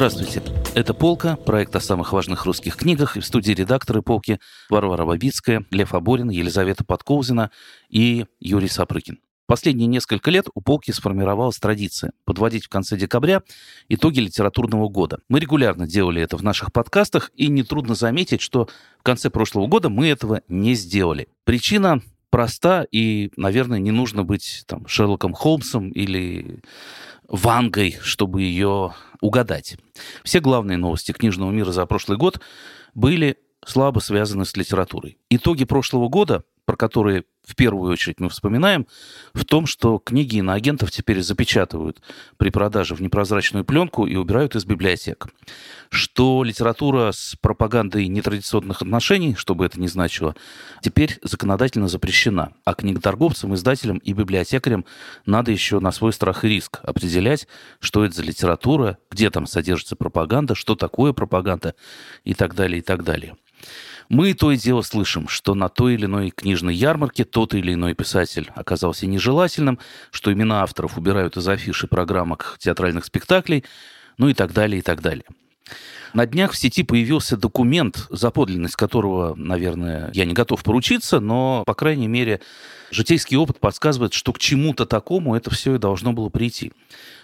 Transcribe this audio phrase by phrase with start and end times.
[0.00, 0.42] Здравствуйте.
[0.74, 3.18] Это «Полка», проект о самых важных русских книгах.
[3.18, 4.40] И в студии редакторы «Полки»
[4.70, 7.50] Варвара Бабицкая, Лев Аборин, Елизавета Подкоузина
[7.90, 9.18] и Юрий Сапрыкин.
[9.44, 13.42] Последние несколько лет у «Полки» сформировалась традиция подводить в конце декабря
[13.90, 15.18] итоги литературного года.
[15.28, 19.90] Мы регулярно делали это в наших подкастах, и нетрудно заметить, что в конце прошлого года
[19.90, 21.28] мы этого не сделали.
[21.44, 26.62] Причина проста, и, наверное, не нужно быть там, Шерлоком Холмсом или
[27.28, 29.76] Вангой, чтобы ее угадать.
[30.24, 32.40] Все главные новости книжного мира за прошлый год
[32.94, 35.18] были слабо связаны с литературой.
[35.28, 38.86] Итоги прошлого года про которые в первую очередь мы вспоминаем,
[39.34, 42.00] в том, что книги иноагентов теперь запечатывают
[42.36, 45.26] при продаже в непрозрачную пленку и убирают из библиотек.
[45.90, 50.36] Что литература с пропагандой нетрадиционных отношений, что бы это ни значило,
[50.80, 52.52] теперь законодательно запрещена.
[52.64, 54.84] А книготорговцам, издателям и библиотекарям
[55.26, 57.48] надо еще на свой страх и риск определять,
[57.80, 61.74] что это за литература, где там содержится пропаганда, что такое пропаганда
[62.22, 63.34] и так далее, и так далее.
[64.10, 67.94] Мы то и дело слышим, что на той или иной книжной ярмарке тот или иной
[67.94, 69.78] писатель оказался нежелательным,
[70.10, 73.64] что имена авторов убирают из афиши программок театральных спектаклей,
[74.18, 75.24] ну и так далее, и так далее.
[76.12, 81.62] На днях в сети появился документ, за подлинность которого, наверное, я не готов поручиться, но,
[81.66, 82.40] по крайней мере,
[82.90, 86.72] житейский опыт подсказывает, что к чему-то такому это все и должно было прийти.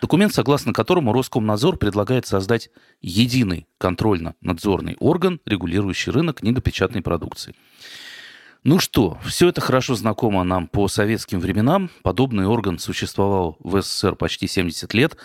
[0.01, 2.71] Документ, согласно которому Роскомнадзор предлагает создать
[3.01, 7.55] единый контрольно-надзорный орган, регулирующий рынок книгопечатной продукции.
[8.63, 11.89] Ну что, все это хорошо знакомо нам по советским временам.
[12.03, 15.17] Подобный орган существовал в СССР почти 70 лет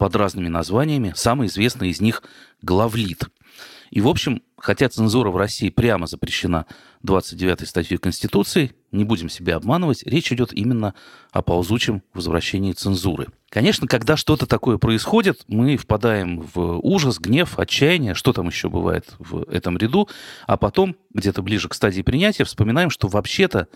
[0.00, 1.12] под разными названиями.
[1.14, 2.22] Самый известный из них–
[2.62, 3.28] главлит.
[3.90, 6.64] И, в общем, хотя цензура в России прямо запрещена
[7.04, 10.94] 29-й статьей Конституции, не будем себя обманывать, речь идет именно
[11.32, 13.26] о ползучем возвращении цензуры.
[13.50, 19.04] Конечно, когда что-то такое происходит, мы впадаем в ужас, гнев, отчаяние, что там еще бывает
[19.18, 20.08] в этом ряду,
[20.46, 23.68] а потом, где-то ближе к стадии принятия, вспоминаем, что вообще-то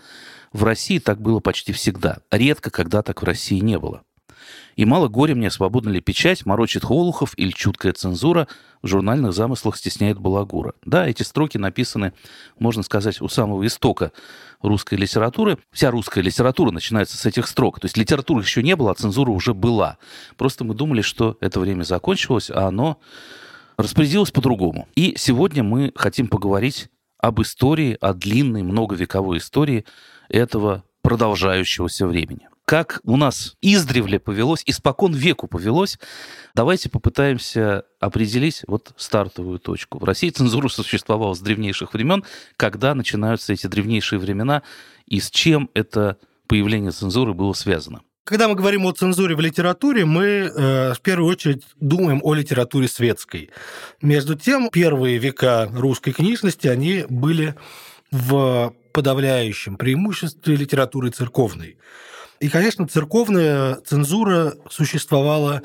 [0.53, 2.17] в России так было почти всегда.
[2.31, 4.01] Редко, когда так в России не было.
[4.75, 8.47] И мало горе мне, свободна ли печать, морочит Холухов или чуткая цензура
[8.81, 10.73] в журнальных замыслах стесняет Балагура.
[10.85, 12.13] Да, эти строки написаны,
[12.59, 14.11] можно сказать, у самого истока
[14.61, 15.57] русской литературы.
[15.71, 17.79] Вся русская литература начинается с этих строк.
[17.79, 19.97] То есть литературы еще не было, а цензура уже была.
[20.37, 22.99] Просто мы думали, что это время закончилось, а оно
[23.77, 24.87] распорядилось по-другому.
[24.95, 29.85] И сегодня мы хотим поговорить об истории, о длинной многовековой истории
[30.29, 35.99] этого продолжающегося времени как у нас издревле повелось, испокон веку повелось,
[36.55, 39.99] давайте попытаемся определить вот стартовую точку.
[39.99, 42.23] В России цензура существовала с древнейших времен.
[42.57, 44.63] Когда начинаются эти древнейшие времена
[45.05, 46.17] и с чем это
[46.47, 48.01] появление цензуры было связано?
[48.23, 52.87] Когда мы говорим о цензуре в литературе, мы э, в первую очередь думаем о литературе
[52.87, 53.51] светской.
[54.01, 57.53] Между тем, первые века русской книжности, они были
[58.09, 61.77] в подавляющем преимуществе литературы церковной.
[62.39, 65.61] И, конечно, церковная цензура существовала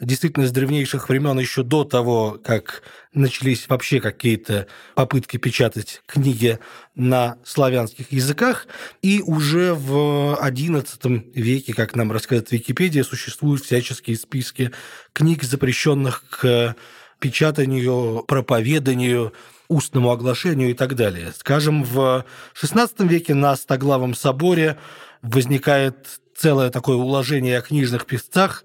[0.00, 6.58] действительно с древнейших времен еще до того, как начались вообще какие-то попытки печатать книги
[6.94, 8.66] на славянских языках.
[9.00, 14.72] И уже в XI веке, как нам рассказывает Википедия, существуют всяческие списки
[15.12, 16.74] книг, запрещенных к
[17.20, 19.32] печатанию, проповеданию,
[19.68, 21.32] устному оглашению и так далее.
[21.36, 22.24] Скажем, в
[22.60, 24.76] XVI веке на Стоглавом соборе
[25.22, 28.64] возникает целое такое уложение о книжных писцах,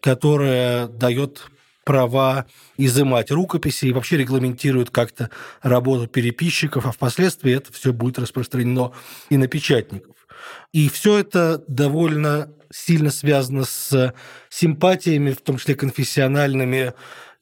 [0.00, 1.46] которое дает
[1.84, 2.46] права
[2.76, 5.30] изымать рукописи и вообще регламентирует как-то
[5.62, 8.92] работу переписчиков, а впоследствии это все будет распространено
[9.30, 10.14] и на печатников.
[10.72, 14.14] И все это довольно сильно связано с
[14.50, 16.92] симпатиями, в том числе конфессиональными,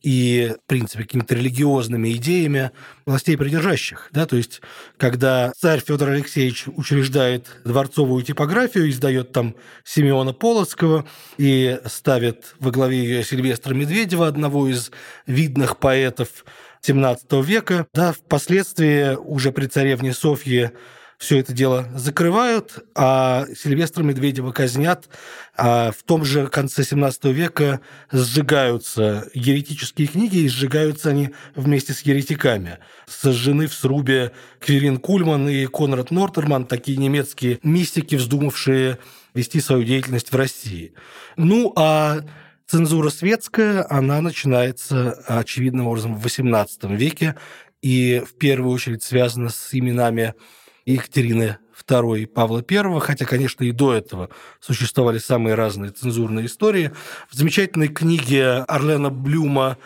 [0.06, 2.70] и, в принципе, какими-то религиозными идеями
[3.06, 4.08] властей придержащих.
[4.12, 4.24] Да?
[4.24, 4.62] То есть,
[4.98, 11.06] когда царь Федор Алексеевич учреждает дворцовую типографию, издает там Симеона Полоцкого
[11.38, 14.92] и ставит во главе ее Сильвестра Медведева, одного из
[15.26, 16.44] видных поэтов
[16.86, 20.72] XVII века, да, впоследствии уже при царевне Софье
[21.18, 25.08] все это дело закрывают, а Сильвестра Медведева казнят,
[25.56, 27.80] а в том же конце 17 века
[28.12, 32.78] сжигаются еретические книги, и сжигаются они вместе с еретиками.
[33.06, 38.98] Сожжены в срубе Кверин Кульман и Конрад Нортерман, такие немецкие мистики, вздумавшие
[39.32, 40.92] вести свою деятельность в России.
[41.36, 42.20] Ну, а
[42.66, 47.36] цензура светская, она начинается очевидным образом в XVIII веке,
[47.80, 50.34] и в первую очередь связана с именами
[50.86, 54.30] Екатерины II и Павла I, хотя, конечно, и до этого
[54.60, 56.92] существовали самые разные цензурные истории.
[57.28, 59.76] В замечательной книге Орлена Блюма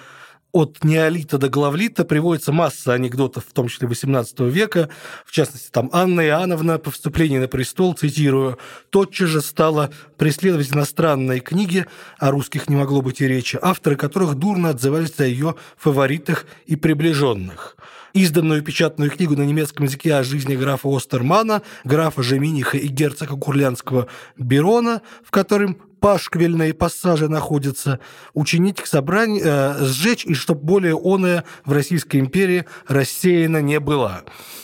[0.52, 4.88] от неолита до главлита приводится масса анекдотов, в том числе XVIII века.
[5.25, 8.58] В частности, там Анна Иоанновна по вступлению на престол, цитирую,
[8.91, 11.87] тотчас же стала преследовать иностранные книги,
[12.19, 16.76] о русских не могло быть и речи, авторы которых дурно отзывались о ее фаворитах и
[16.76, 17.76] приближенных
[18.12, 24.09] изданную печатную книгу на немецком языке о жизни графа Остермана, графа Жеминиха и герцога Курлянского
[24.37, 28.01] Берона, в котором пашквельные пассажи находятся,
[28.35, 34.23] учинить к собранию, э, сжечь, и чтобы более оная в Российской империи рассеяна не была.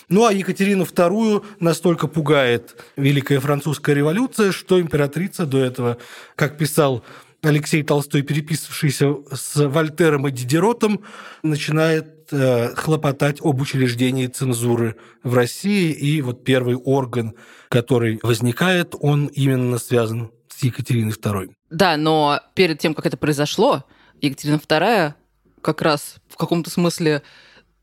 [0.09, 5.99] Ну а Екатерину II настолько пугает Великая Французская революция, что императрица до этого,
[6.37, 7.05] как писал
[7.47, 11.03] Алексей Толстой, переписывавшийся с Вольтером и Дидеротом,
[11.43, 17.35] начинает э, хлопотать об учреждении цензуры в России, и вот первый орган,
[17.69, 21.53] который возникает, он именно связан с Екатериной II.
[21.71, 23.85] Да, но перед тем, как это произошло,
[24.21, 25.15] Екатерина II
[25.61, 27.23] как раз в каком-то смысле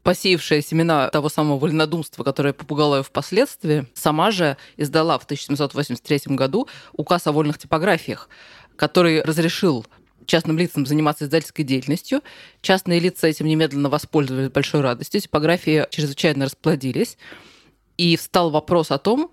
[0.04, 6.68] посеявшая семена того самого вольнодумства, которое попугало ее впоследствии, сама же издала в 1783 году
[6.92, 8.30] указ о вольных типографиях,
[8.83, 9.85] который разрешил
[10.25, 12.21] частным лицам заниматься издательской деятельностью.
[12.62, 15.21] Частные лица этим немедленно воспользовались большой радостью.
[15.21, 17.18] Типографии чрезвычайно расплодились.
[17.95, 19.31] И встал вопрос о том,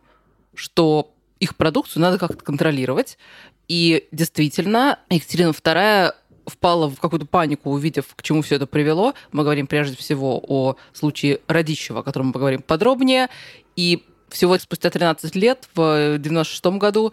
[0.54, 3.18] что их продукцию надо как-то контролировать.
[3.66, 6.14] И действительно, Екатерина II
[6.46, 9.14] впала в какую-то панику, увидев, к чему все это привело.
[9.32, 13.28] Мы говорим прежде всего о случае Радищева, о котором мы поговорим подробнее.
[13.74, 17.12] И всего спустя 13 лет, в 96 году,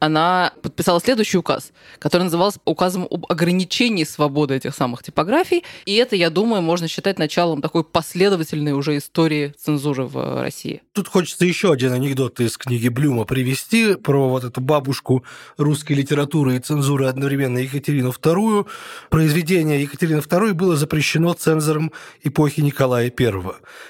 [0.00, 5.64] она подписала следующий указ, который назывался указом об ограничении свободы этих самых типографий.
[5.84, 10.82] И это, я думаю, можно считать началом такой последовательной уже истории цензуры в России.
[10.92, 15.24] Тут хочется еще один анекдот из книги Блюма привести про вот эту бабушку
[15.56, 18.66] русской литературы и цензуры одновременно Екатерину II.
[19.10, 21.92] Произведение Екатерины II было запрещено цензором
[22.22, 23.34] эпохи Николая I.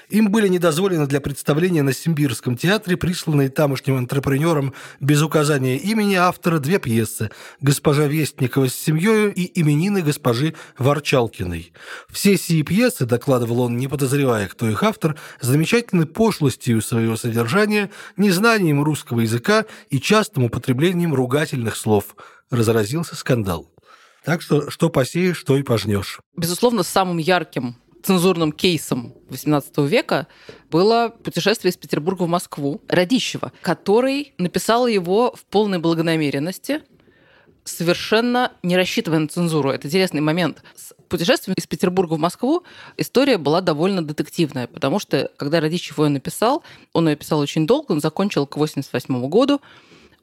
[0.09, 6.15] Им были недозволены для представления на Симбирском театре, присланные тамошним интерпренером без указания имени имени
[6.15, 7.31] автора две пьесы
[7.61, 11.71] «Госпожа Вестникова с семьей» и «Именины госпожи Ворчалкиной».
[12.09, 18.83] Все сии пьесы, докладывал он, не подозревая, кто их автор, замечательной пошлостью своего содержания, незнанием
[18.83, 22.17] русского языка и частым употреблением ругательных слов.
[22.49, 23.71] Разразился скандал.
[24.25, 26.19] Так что что посеешь, что и пожнешь.
[26.35, 30.27] Безусловно, самым ярким цензурным кейсом XVIII века
[30.69, 36.83] было путешествие из Петербурга в Москву Радищева, который написал его в полной благонамеренности,
[37.63, 39.71] совершенно не рассчитывая на цензуру.
[39.71, 40.61] Это интересный момент.
[40.75, 42.63] С путешествием из Петербурга в Москву
[42.97, 46.63] история была довольно детективная, потому что, когда Радищев ее написал,
[46.93, 49.61] он ее писал очень долго, он закончил к 88 году,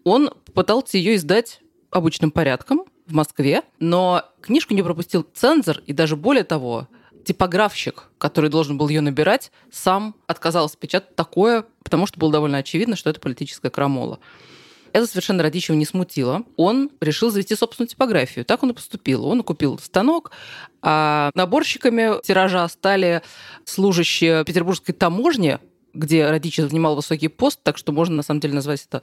[0.05, 6.14] он пытался ее издать обычным порядком в Москве, но книжку не пропустил цензор, и даже
[6.14, 6.87] более того,
[7.25, 12.97] типографщик, который должен был ее набирать, сам отказался печатать такое, потому что было довольно очевидно,
[12.97, 14.21] что это политическая крамола.
[14.93, 16.43] Это совершенно Радищева не смутило.
[16.57, 18.45] Он решил завести собственную типографию.
[18.45, 19.25] Так он и поступил.
[19.25, 20.33] Он купил станок,
[20.83, 23.23] а наборщиками тиража стали
[23.65, 25.59] служащие петербургской таможни,
[25.95, 29.03] где Радищев занимал высокий пост, так что можно на самом деле назвать это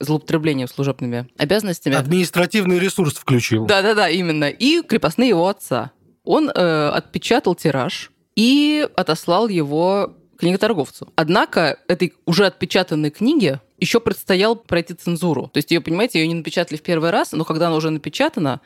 [0.00, 1.94] злоупотреблением служебными обязанностями.
[1.94, 3.66] Административный ресурс включил.
[3.66, 4.48] Да-да-да, именно.
[4.48, 5.92] И крепостные его отца
[6.30, 11.12] он э, отпечатал тираж и отослал его книготорговцу.
[11.16, 15.48] Однако этой уже отпечатанной книге еще предстоял пройти цензуру.
[15.48, 18.60] То есть ее, понимаете, ее не напечатали в первый раз, но когда она уже напечатана,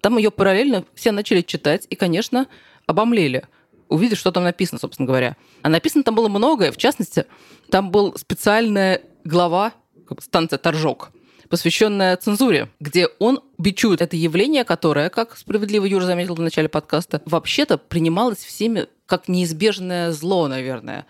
[0.00, 2.48] там ее параллельно все начали читать и, конечно,
[2.86, 3.44] обомлели
[3.88, 5.36] увидев, что там написано, собственно говоря.
[5.62, 6.72] А написано там было многое.
[6.72, 7.26] В частности,
[7.70, 9.74] там был специальная глава,
[10.18, 11.12] станция «Торжок»,
[11.48, 17.22] посвященная цензуре, где он бичует это явление, которое, как справедливо Юра заметил в начале подкаста,
[17.24, 21.06] вообще-то принималось всеми как неизбежное зло, наверное.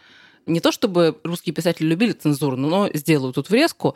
[0.47, 3.95] Не то чтобы русские писатели любили цензуру, но сделаю тут врезку.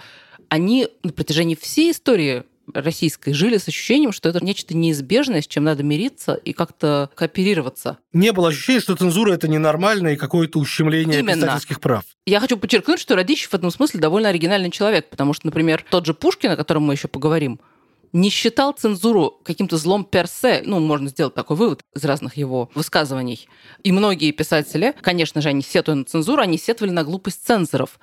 [0.48, 2.44] Они на протяжении всей истории
[2.74, 7.98] российской жили с ощущением, что это нечто неизбежное, с чем надо мириться и как-то кооперироваться.
[8.12, 11.46] Не было ощущения, что цензура это ненормально и какое-то ущемление Именно.
[11.46, 12.04] писательских прав.
[12.26, 16.06] Я хочу подчеркнуть, что Радищев в этом смысле довольно оригинальный человек, потому что, например, тот
[16.06, 17.60] же Пушкин, о котором мы еще поговорим,
[18.12, 20.62] не считал цензуру каким-то злом персе.
[20.64, 23.48] Ну, можно сделать такой вывод из разных его высказываний.
[23.82, 27.98] И многие писатели, конечно же, они сетуя на цензуру, они сетовали на глупость цензоров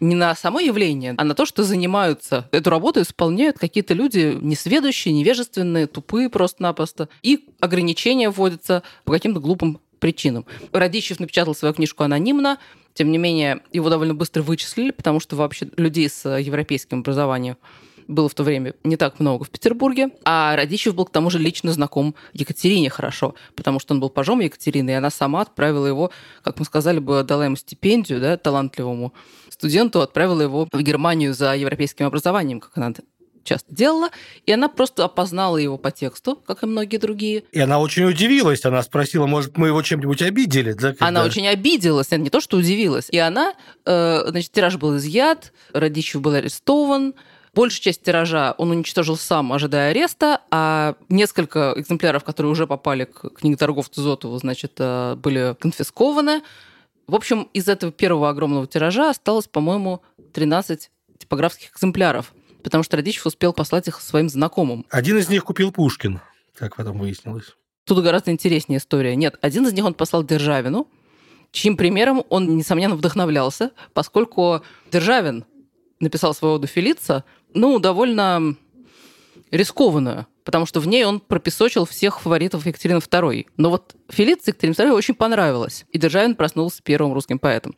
[0.00, 2.48] не на само явление, а на то, что занимаются.
[2.52, 7.08] Эту работу исполняют какие-то люди несведущие, невежественные, тупые просто-напросто.
[7.22, 10.44] И ограничения вводятся по каким-то глупым причинам.
[10.72, 12.58] Радищев напечатал свою книжку анонимно,
[12.92, 17.56] тем не менее, его довольно быстро вычислили, потому что вообще людей с европейским образованием
[18.08, 21.38] было в то время не так много в Петербурге, а Радищев был к тому же
[21.38, 26.10] лично знаком Екатерине хорошо, потому что он был пажом Екатерины, и она сама отправила его,
[26.42, 29.12] как мы сказали бы, дала ему стипендию, да, талантливому
[29.48, 32.92] студенту, отправила его в Германию за европейским образованием, как она
[33.44, 34.08] часто делала,
[34.46, 37.44] и она просто опознала его по тексту, как и многие другие.
[37.52, 40.72] И она очень удивилась, она спросила, может, мы его чем-нибудь обидели?
[40.72, 41.06] Да, когда...
[41.06, 43.08] Она очень обиделась, не то, что удивилась.
[43.10, 47.14] И она, э, значит, тираж был изъят, Радищев был арестован,
[47.54, 53.30] Большую часть тиража он уничтожил сам, ожидая ареста, а несколько экземпляров, которые уже попали к
[53.30, 56.42] книготорговцу Зотову, значит, э, были конфискованы.
[57.06, 62.32] В общем, из этого первого огромного тиража осталось, по-моему, 13 типографских экземпляров
[62.64, 64.86] потому что Радищев успел послать их своим знакомым.
[64.90, 66.20] Один из них купил Пушкин,
[66.54, 67.54] как потом выяснилось.
[67.84, 69.14] Тут гораздо интереснее история.
[69.14, 70.88] Нет, один из них он послал Державину,
[71.52, 75.44] чьим примером он, несомненно, вдохновлялся, поскольку Державин
[76.00, 78.56] написал свою оду Фелица, ну, довольно
[79.50, 83.46] рискованную, потому что в ней он пропесочил всех фаворитов Екатерины II.
[83.56, 87.74] Но вот Фелица Екатерине II очень понравилось, и Державин проснулся первым русским поэтом.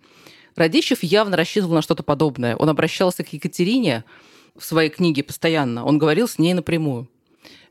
[0.56, 2.56] Радищев явно рассчитывал на что-то подобное.
[2.56, 4.04] Он обращался к Екатерине,
[4.58, 7.08] в своей книге постоянно, он говорил с ней напрямую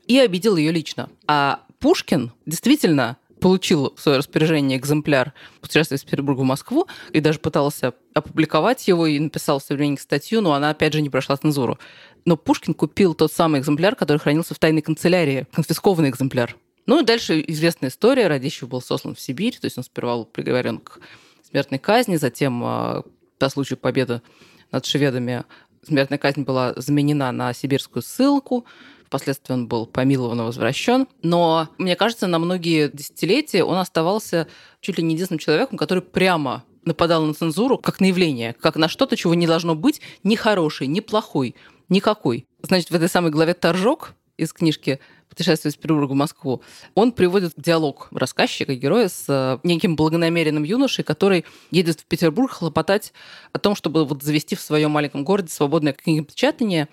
[0.06, 1.10] и обидел ее лично.
[1.26, 7.38] А Пушкин действительно получил в свое распоряжение экземпляр путешествия из Петербурга в Москву и даже
[7.38, 11.78] пытался опубликовать его и написал в современник статью, но она, опять же, не прошла цензуру.
[12.24, 16.56] Но Пушкин купил тот самый экземпляр, который хранился в тайной канцелярии, конфискованный экземпляр.
[16.86, 18.26] Ну и дальше известная история.
[18.26, 20.98] Радищев был сослан в Сибирь, то есть он сперва был приговорен к
[21.48, 23.04] смертной казни, затем а,
[23.38, 24.22] по случаю победы
[24.72, 25.44] над шведами
[25.86, 28.66] смертная казнь была заменена на сибирскую ссылку,
[29.06, 31.06] Впоследствии он был помилован и возвращен.
[31.22, 34.48] Но, мне кажется, на многие десятилетия он оставался
[34.80, 38.88] чуть ли не единственным человеком, который прямо нападал на цензуру как на явление, как на
[38.88, 41.54] что-то, чего не должно быть ни хороший, ни плохой,
[41.88, 42.46] никакой.
[42.62, 46.62] Значит, в этой самой главе «Торжок» из книжки путешествие из Петербурга в Москву,
[46.94, 53.12] он приводит диалог рассказчика, героя с э, неким благонамеренным юношей, который едет в Петербург хлопотать
[53.52, 56.88] о том, чтобы вот завести в своем маленьком городе свободное книгопечатание,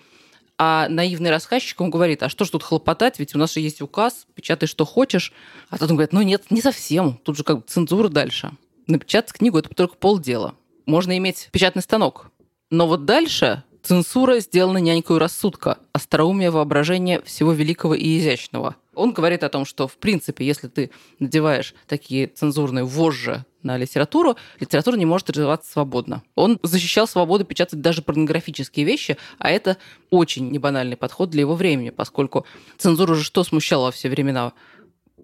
[0.58, 3.82] а наивный рассказчик, он говорит, а что ж тут хлопотать, ведь у нас же есть
[3.82, 5.32] указ, печатай, что хочешь.
[5.68, 8.52] А тот он говорит, ну нет, не совсем, тут же как бы цензура дальше.
[8.86, 10.54] Напечатать книгу– это только полдела.
[10.86, 12.30] Можно иметь печатный станок.
[12.70, 18.76] Но вот дальше Цензура сделана нянькой рассудка, остроумие воображения всего великого и изящного.
[18.94, 24.36] Он говорит о том, что, в принципе, если ты надеваешь такие цензурные вожжи на литературу,
[24.60, 26.22] литература не может развиваться свободно.
[26.34, 29.78] Он защищал свободу печатать даже порнографические вещи, а это
[30.10, 32.46] очень небанальный подход для его времени, поскольку
[32.78, 34.52] цензура уже что смущало во все времена?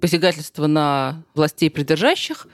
[0.01, 2.47] Посягательство на властей придержащих,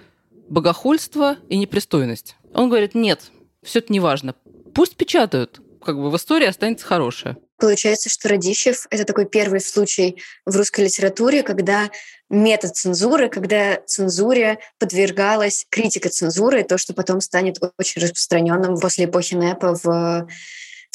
[0.48, 2.36] богохульство и непристойность.
[2.52, 3.30] Он говорит, нет,
[3.62, 4.34] все это не важно.
[4.74, 7.36] Пусть печатают, как бы в истории останется хорошее.
[7.58, 11.90] Получается, что Радищев— это такой первый случай в русской литературе, когда
[12.28, 19.34] метод цензуры, когда цензуре подвергалась критика цензуры, то, что потом станет очень распространенным после эпохи
[19.34, 20.28] НЭПа в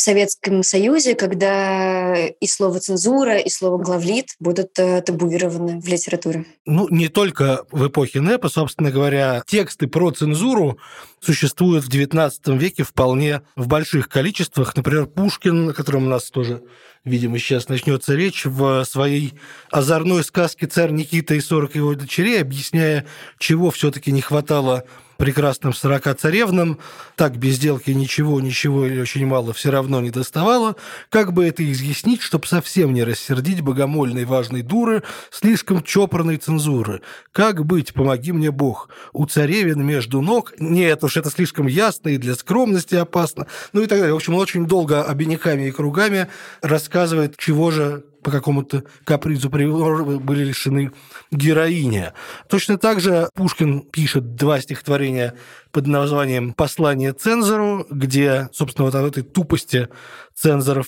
[0.01, 6.45] в Советском Союзе, когда и слово цензура, и слово главлит будут э, табуированы в литературе.
[6.65, 10.79] Ну, не только в эпохе НЭПа, собственно говоря, тексты про цензуру
[11.19, 14.75] существуют в XIX веке вполне в больших количествах.
[14.75, 16.63] Например, Пушкин, о котором у нас тоже
[17.03, 19.33] видимо, сейчас начнется речь, в своей
[19.69, 23.05] озорной сказке «Царь Никита и сорок его дочерей», объясняя,
[23.39, 24.83] чего все таки не хватало
[25.21, 26.79] прекрасным сорока царевнам,
[27.15, 30.77] так без сделки ничего, ничего или очень мало все равно не доставало,
[31.09, 37.03] как бы это изъяснить, чтобы совсем не рассердить богомольной важной дуры слишком чопорной цензуры.
[37.31, 42.17] Как быть, помоги мне Бог, у царевин между ног, нет уж, это слишком ясно и
[42.17, 44.13] для скромности опасно, ну и так далее.
[44.13, 46.29] В общем, он очень долго обиняками и кругами
[46.63, 50.91] рассказывает, чего же по какому-то капризу были лишены
[51.31, 52.11] героини.
[52.49, 55.35] Точно так же Пушкин пишет два стихотворения
[55.71, 59.89] под названием «Послание цензору», где, собственно, вот о этой тупости
[60.35, 60.87] цензоров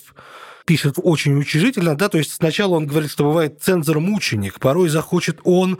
[0.66, 5.78] пишет очень учрежительно, да, то есть сначала он говорит, что бывает цензор-мученик, порой захочет он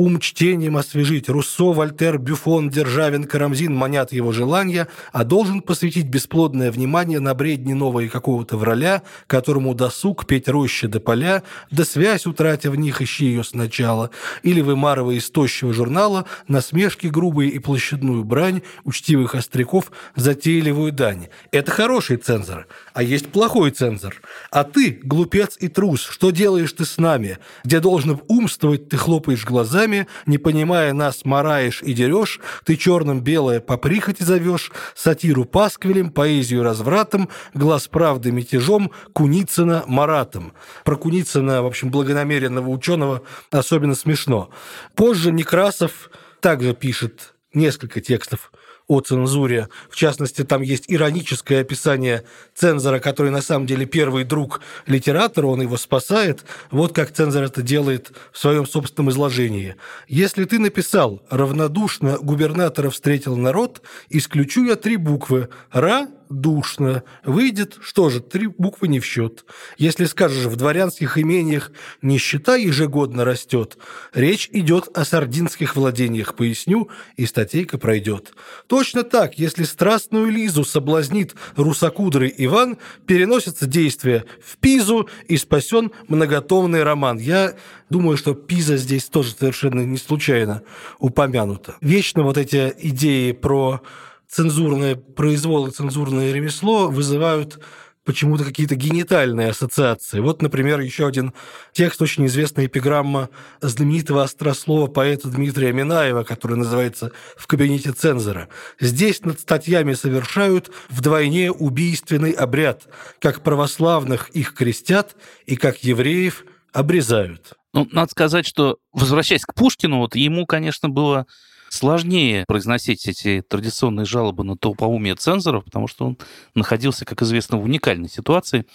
[0.00, 1.28] ум чтением освежить.
[1.28, 7.74] Руссо, Вольтер, Бюфон, Державин, Карамзин манят его желания, а должен посвятить бесплодное внимание на бредни
[7.74, 13.26] новые какого-то враля, которому досуг петь рощи до поля, да связь утратя в них, ищи
[13.26, 14.08] ее сначала,
[14.42, 21.28] или вымарывая из тощего журнала насмешки грубые и площадную брань учтивых остряков затейливую дань.
[21.52, 24.14] Это хороший цензор, а есть плохой цензор.
[24.50, 27.36] А ты, глупец и трус, что делаешь ты с нами?
[27.64, 33.20] Где должно умствовать, ты хлопаешь глазами, словами, не понимая нас, мараешь и дерешь, ты черным
[33.20, 40.52] белое по прихоти зовешь, сатиру пасквилем, поэзию развратом, глаз правды мятежом, Куницына Маратом.
[40.84, 44.50] Про Куницына, в общем, благонамеренного ученого особенно смешно.
[44.94, 48.52] Позже Некрасов также пишет несколько текстов
[48.90, 49.68] о цензуре.
[49.88, 52.24] В частности, там есть ироническое описание
[52.56, 56.44] цензора, который на самом деле первый друг литератора, он его спасает.
[56.72, 59.76] Вот как цензор это делает в своем собственном изложении.
[60.08, 67.02] «Если ты написал «равнодушно губернатора встретил народ», исключу я три буквы «ра», душно.
[67.24, 69.44] Выйдет, что же, три буквы не в счет.
[69.76, 73.76] Если скажешь, в дворянских имениях нищета ежегодно растет,
[74.14, 78.32] речь идет о сардинских владениях, поясню, и статейка пройдет.
[78.68, 86.84] Точно так, если страстную Лизу соблазнит русокудрый Иван, переносится действие в Пизу и спасен многотомный
[86.84, 87.18] роман.
[87.18, 87.56] Я
[87.90, 90.62] думаю, что Пиза здесь тоже совершенно не случайно
[90.98, 91.76] упомянута.
[91.80, 93.82] Вечно вот эти идеи про
[94.30, 97.58] цензурное произвол и цензурное ремесло вызывают
[98.04, 100.20] почему-то какие-то генитальные ассоциации.
[100.20, 101.32] Вот, например, еще один
[101.72, 103.28] текст, очень известная эпиграмма
[103.60, 108.48] знаменитого острослова поэта Дмитрия Минаева, который называется «В кабинете цензора».
[108.80, 112.88] Здесь над статьями совершают вдвойне убийственный обряд,
[113.20, 115.14] как православных их крестят
[115.46, 117.52] и как евреев обрезают.
[117.72, 121.26] Ну, надо сказать, что, возвращаясь к Пушкину, вот ему, конечно, было
[121.70, 126.18] сложнее произносить эти традиционные жалобы на толповумие цензоров, потому что он
[126.54, 128.66] находился, как известно, в уникальной ситуации.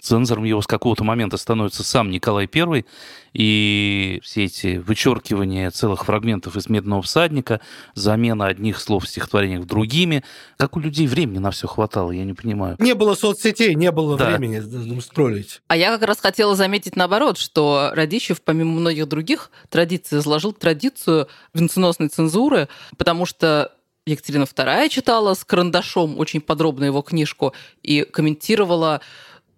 [0.00, 2.84] Цензором его с какого-то момента становится сам Николай I,
[3.32, 7.60] и все эти вычеркивания целых фрагментов из «Медного всадника»,
[7.94, 10.24] замена одних слов в стихотворениях другими.
[10.56, 12.76] Как у людей времени на все хватало, я не понимаю.
[12.78, 14.30] Не было соцсетей, не было да.
[14.30, 15.62] времени строить.
[15.68, 21.28] А я как раз хотела заметить наоборот, что Радищев, помимо многих других традиций, изложил традицию
[21.54, 23.72] венценосной цензуры, потому что
[24.06, 29.00] Екатерина II читала с карандашом очень подробно его книжку и комментировала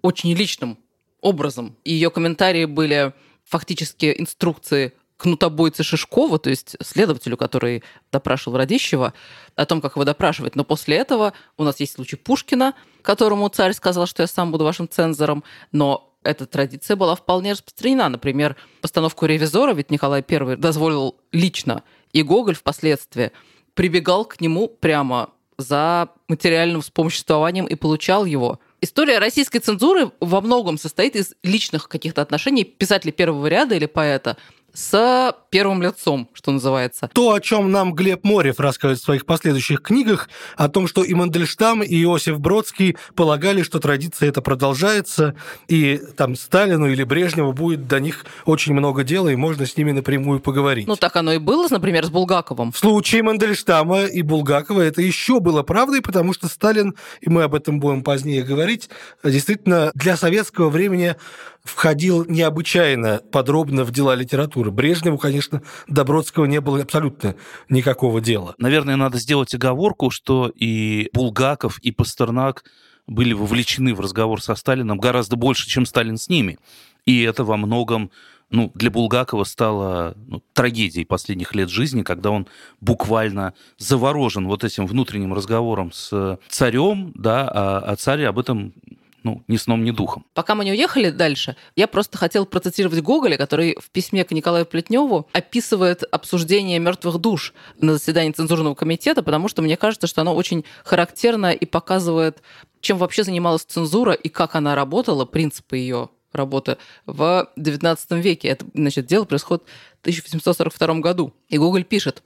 [0.02, 0.78] очень личным
[1.20, 1.76] образом.
[1.84, 3.14] И ее комментарии были
[3.44, 9.14] фактически инструкции кнутобойце Шишкову, то есть следователю, который допрашивал Радищева,
[9.54, 10.56] о том, как его допрашивать.
[10.56, 14.64] Но после этого у нас есть случай Пушкина, которому царь сказал, что я сам буду
[14.64, 18.08] вашим цензором, но эта традиция была вполне распространена.
[18.08, 23.30] Например, постановку «Ревизора» ведь Николай I дозволил лично, и Гоголь впоследствии
[23.74, 30.76] прибегал к нему прямо за материальным вспомоществованием и получал его– История российской цензуры во многом
[30.76, 34.36] состоит из личных каких-то отношений писателя первого ряда или поэта
[34.72, 37.10] с первым лицом, что называется.
[37.12, 41.12] То, о чем нам Глеб Морев рассказывает в своих последующих книгах, о том, что и
[41.14, 45.34] Мандельштам, и Иосиф Бродский полагали, что традиция эта продолжается,
[45.68, 49.92] и там Сталину или Брежневу будет до них очень много дела, и можно с ними
[49.92, 50.86] напрямую поговорить.
[50.86, 52.72] Ну, так оно и было, например, с Булгаковым.
[52.72, 57.54] В случае Мандельштама и Булгакова это еще было правдой, потому что Сталин, и мы об
[57.54, 58.88] этом будем позднее говорить,
[59.22, 61.16] действительно для советского времени
[61.64, 64.61] входил необычайно подробно в дела литературы.
[64.70, 67.34] Брежневу, конечно, до Бродского не было абсолютно
[67.68, 68.54] никакого дела.
[68.58, 72.64] Наверное, надо сделать оговорку, что и Булгаков, и Пастернак
[73.06, 76.58] были вовлечены в разговор со Сталином гораздо больше, чем Сталин с ними.
[77.04, 78.10] И это во многом
[78.52, 82.46] ну, для Булгакова стало ну, трагедией последних лет жизни, когда он
[82.80, 88.74] буквально заворожен вот этим внутренним разговором с царем, да, а, а царь об этом
[89.22, 90.24] ну, ни сном, ни духом.
[90.34, 94.66] Пока мы не уехали дальше, я просто хотел процитировать Гоголя, который в письме к Николаю
[94.66, 100.34] Плетневу описывает обсуждение мертвых душ на заседании цензурного комитета, потому что мне кажется, что оно
[100.34, 102.42] очень характерно и показывает,
[102.80, 108.48] чем вообще занималась цензура и как она работала, принципы ее работы в XIX веке.
[108.48, 109.64] Это, значит, дело происходит
[109.98, 111.32] в 1842 году.
[111.48, 112.22] И Гоголь пишет,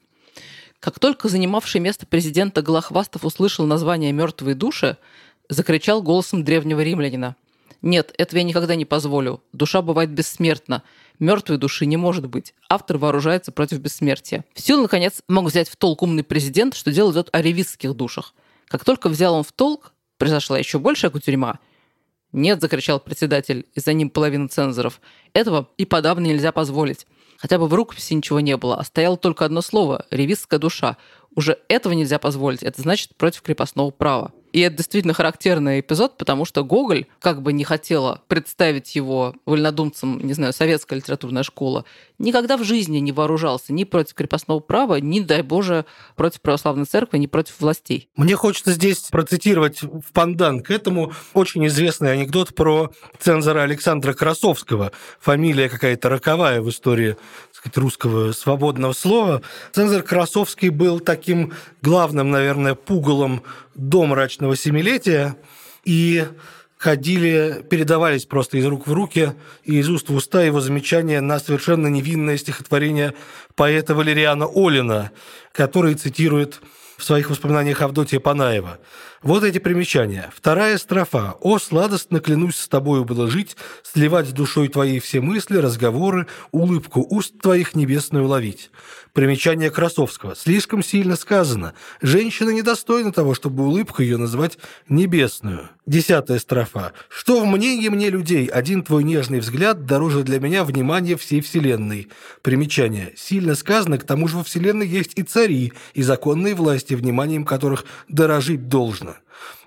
[0.80, 4.98] как только занимавший место президента Голохвастов услышал название «Мертвые души»,
[5.48, 7.36] закричал голосом древнего римлянина.
[7.82, 9.42] «Нет, этого я никогда не позволю.
[9.52, 10.82] Душа бывает бессмертна.
[11.18, 12.54] Мертвой души не может быть.
[12.68, 14.44] Автор вооружается против бессмертия».
[14.54, 18.34] В наконец, мог взять в толк умный президент, что дело идет о ревизских душах.
[18.68, 21.58] Как только взял он в толк, произошла еще большая кутерьма.
[22.32, 25.00] «Нет»,— закричал председатель, и за ним половина цензоров.
[25.32, 27.06] «Этого и подавно нельзя позволить.
[27.38, 30.96] Хотя бы в рукописи ничего не было, а стояло только одно слово– ревизская душа.
[31.34, 32.62] Уже этого нельзя позволить.
[32.62, 34.32] Это значит против крепостного права.
[34.56, 40.18] И это действительно характерный эпизод, потому что Гоголь, как бы не хотела представить его вольнодумцем,
[40.26, 41.84] не знаю, советская литературная школа,
[42.18, 47.18] никогда в жизни не вооружался ни против крепостного права, ни, дай Боже, против православной церкви,
[47.18, 48.08] ни против властей.
[48.16, 54.90] Мне хочется здесь процитировать в пандан к этому очень известный анекдот про цензора Александра Красовского.
[55.20, 57.18] Фамилия какая-то роковая в истории
[57.74, 59.42] русского свободного слова.
[59.72, 63.42] Цензор Красовский был таким главным, наверное, пугалом
[63.76, 65.36] до мрачного семилетия,
[65.84, 66.24] и
[66.78, 69.32] ходили, передавались просто из рук в руки
[69.64, 73.14] и из уст в уста его замечания на совершенно невинное стихотворение
[73.54, 75.12] поэта Валериана Олина,
[75.52, 76.60] который цитирует
[76.96, 78.78] в своих воспоминаниях Авдотья Панаева.
[79.26, 80.30] Вот эти примечания.
[80.36, 81.34] Вторая строфа.
[81.40, 87.04] «О, сладостно клянусь с тобою было жить, сливать с душой твоей все мысли, разговоры, улыбку
[87.10, 88.70] уст твоих небесную ловить».
[89.14, 90.36] Примечание Красовского.
[90.36, 91.72] Слишком сильно сказано.
[92.02, 94.58] Женщина недостойна того, чтобы улыбку ее назвать
[94.90, 95.70] небесную.
[95.86, 96.92] Десятая строфа.
[97.08, 98.46] «Что в мнении мне людей?
[98.46, 102.10] Один твой нежный взгляд дороже для меня внимания всей вселенной».
[102.42, 103.12] Примечание.
[103.16, 107.86] Сильно сказано, к тому же во вселенной есть и цари, и законные власти, вниманием которых
[108.08, 109.15] дорожить должно.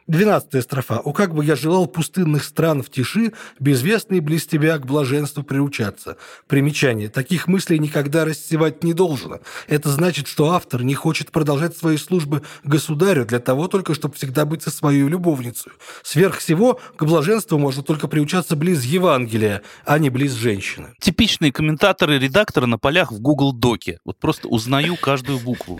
[0.09, 0.97] Двенадцатая строфа.
[0.97, 6.17] «О, как бы я желал пустынных стран в тиши, безвестный близ тебя к блаженству приучаться».
[6.47, 7.09] Примечание.
[7.09, 9.39] Таких мыслей никогда рассевать не должно.
[9.67, 14.45] Это значит, что автор не хочет продолжать свои службы государю для того только, чтобы всегда
[14.45, 15.73] быть со своей любовницей.
[16.01, 20.87] Сверх всего, к блаженству можно только приучаться близ Евангелия, а не близ женщины.
[20.99, 23.99] Типичные комментаторы редакторы на полях в Google Доке.
[24.05, 25.79] Вот просто узнаю каждую букву.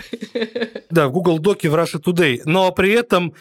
[0.90, 2.42] Да, в Google Доке в Russia Today.
[2.46, 3.34] Но при этом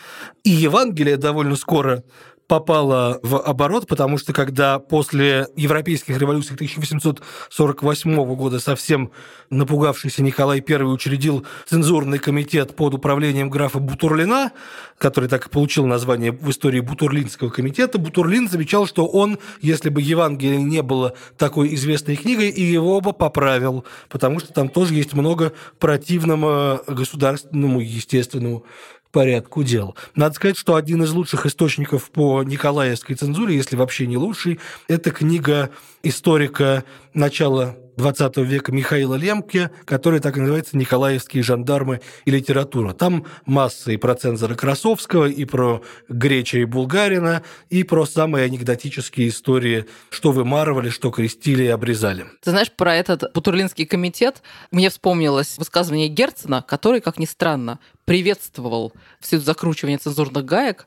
[0.44, 2.04] и Евангелие довольно скоро
[2.48, 9.12] попала в оборот, потому что когда после европейских революций 1848 года совсем
[9.50, 14.52] напугавшийся Николай I учредил цензурный комитет под управлением графа Бутурлина,
[14.96, 20.00] который так и получил название в истории Бутурлинского комитета, Бутурлин замечал, что он, если бы
[20.00, 25.12] Евангелие не было такой известной книгой, и его бы поправил, потому что там тоже есть
[25.12, 28.64] много противного государственному, естественному
[29.10, 29.96] порядку дел.
[30.14, 35.10] Надо сказать, что один из лучших источников по Николаевской цензуре, если вообще не лучший, это
[35.10, 35.70] книга
[36.02, 42.92] историка начала XX века Михаила Лемке, который так и называется «Николаевские жандармы и литература».
[42.92, 49.28] Там масса и про цензора Красовского, и про Греча и Булгарина, и про самые анекдотические
[49.28, 52.26] истории, что вымарывали, что крестили и обрезали.
[52.40, 58.92] Ты знаешь, про этот Бутурлинский комитет мне вспомнилось высказывание Герцена, который, как ни странно, приветствовал
[59.20, 60.86] все это закручивание цензурных гаек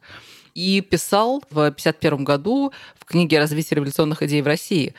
[0.56, 4.94] и писал в 1951 году в книге «Развитие революционных идей в России»,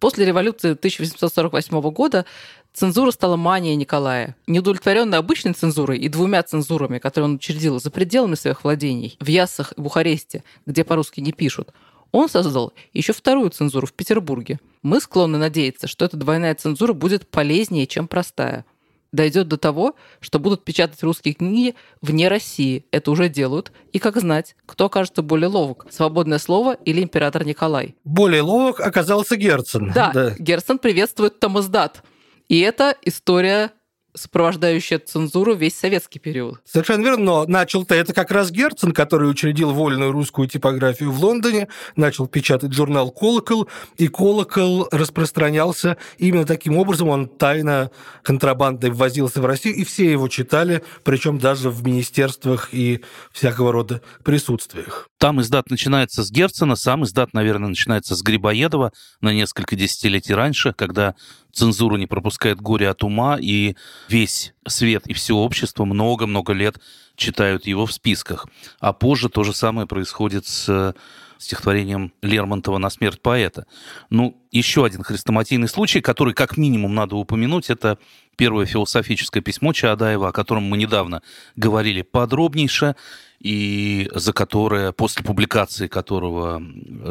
[0.00, 2.24] После революции 1848 года
[2.72, 4.36] цензура стала манией Николая.
[4.46, 9.72] Неудовлетворенный обычной цензурой и двумя цензурами, которые он учредил за пределами своих владений, в Яссах
[9.76, 11.72] и Бухаресте, где по-русски не пишут,
[12.12, 14.60] он создал еще вторую цензуру в Петербурге.
[14.82, 18.64] Мы склонны надеяться, что эта двойная цензура будет полезнее, чем простая–
[19.12, 22.84] дойдет до того, что будут печатать русские книги вне России.
[22.90, 23.72] Это уже делают.
[23.92, 27.94] И как знать, кто окажется более ловок, свободное слово или император Николай.
[28.04, 29.92] Более ловок оказался Герцен.
[29.94, 30.34] Да, да.
[30.38, 32.02] Герцен приветствует Томасдат.
[32.48, 33.72] И это история
[34.14, 36.60] сопровождающая цензуру весь советский период.
[36.64, 41.68] Совершенно верно, но начал-то это как раз Герцен, который учредил вольную русскую типографию в Лондоне,
[41.96, 47.90] начал печатать журнал «Колокол», и «Колокол» распространялся именно таким образом, он тайно
[48.22, 54.02] контрабандой ввозился в Россию, и все его читали, причем даже в министерствах и всякого рода
[54.24, 55.08] присутствиях.
[55.18, 60.72] Там издат начинается с Герцена, сам издат, наверное, начинается с Грибоедова на несколько десятилетий раньше,
[60.72, 61.14] когда
[61.52, 63.74] цензура не пропускает горе от ума, и
[64.08, 66.80] весь свет и все общество много-много лет
[67.16, 68.46] читают его в списках.
[68.80, 70.94] А позже то же самое происходит с
[71.38, 73.66] стихотворением Лермонтова «На смерть поэта».
[74.10, 77.98] Ну, еще один хрестоматийный случай, который как минимум надо упомянуть, это
[78.36, 81.22] первое философическое письмо Чаадаева, о котором мы недавно
[81.56, 82.94] говорили подробнейше
[83.40, 86.62] и за которое, после публикации которого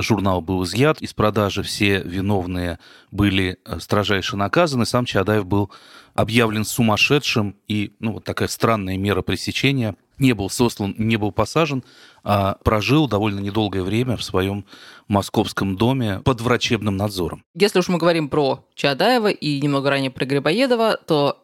[0.02, 2.80] журнал был изъят из продажи, все виновные
[3.12, 4.86] были э, строжайше наказаны.
[4.86, 5.72] Сам Чадаев был
[6.16, 9.96] объявлен сумасшедшим, и ну, вот такая странная мера пресечения.
[10.18, 11.84] Не был сослан, не был посажен,
[12.24, 14.66] а прожил довольно недолгое время в своем
[15.08, 17.44] московском доме под врачебным надзором.
[17.54, 21.44] Если уж мы говорим про Чадаева и немного ранее про Грибоедова, то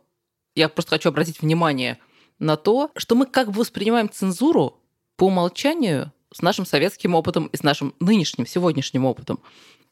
[0.56, 2.00] я просто хочу обратить внимание–
[2.40, 4.80] на то, что мы как бы воспринимаем цензуру
[5.16, 9.40] по умолчанию с нашим советским опытом и с нашим нынешним, сегодняшним опытом,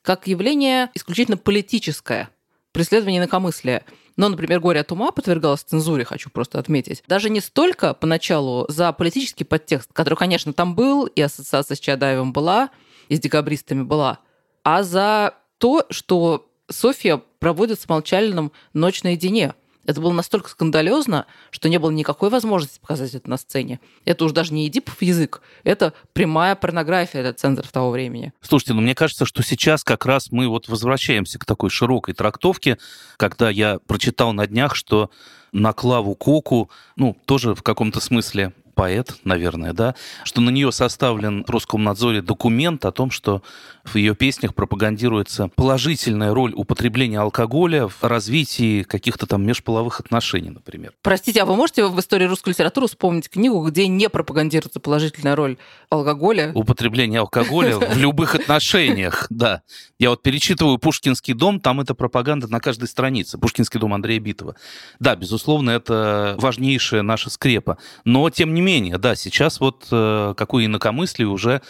[0.02, 2.30] как явление исключительно политическое.
[2.72, 3.86] Преследование инакомыслия.
[4.18, 7.04] Но, например, «Горе от ума» подвергалось цензуре, хочу просто отметить.
[7.08, 12.34] Даже не столько поначалу за политический подтекст, который, конечно, там был, и ассоциация с Чадаевым
[12.34, 12.70] была,
[13.08, 14.20] и с декабристами была,
[14.64, 19.54] а за то, что Софья проводит с Молчалиным ночь наедине.
[19.86, 23.80] Это было настолько скандалезно, что не было никакой возможности показать это на сцене.
[24.06, 28.34] Это уж даже не Эдипов язык, это прямая порнография для цензоров того времени.
[28.42, 32.78] Слушайте, ну мне кажется, что сейчас как раз мы вот возвращаемся к такой широкой трактовке,
[33.18, 35.10] когда я прочитал на днях, что
[35.52, 41.44] на Клаву Коку, ну, тоже в каком-то смысле поэт, наверное, да, что на нее составлен
[41.46, 43.44] в Роскомнадзоре документ о том, что
[43.84, 50.94] в ее песнях пропагандируется положительная роль употребления алкоголя в развитии каких-то там межполовых отношений, например.
[51.04, 55.58] Простите, а вы можете в истории русской литературы вспомнить книгу, где не пропагандируется положительная роль
[55.92, 56.52] алкоголя?
[56.56, 59.62] Употребление алкоголя в любых отношениях, да.
[60.00, 63.38] Я вот перечитываю «Пушкинский дом», там эта пропаганда на каждой странице.
[63.38, 64.56] «Пушкинский дом» Андрея Битова.
[65.00, 67.78] Да, безусловно, это важнейшая наша скрепа.
[68.06, 71.62] Но, тем не менее, да, сейчас вот э, какое инакомыслие уже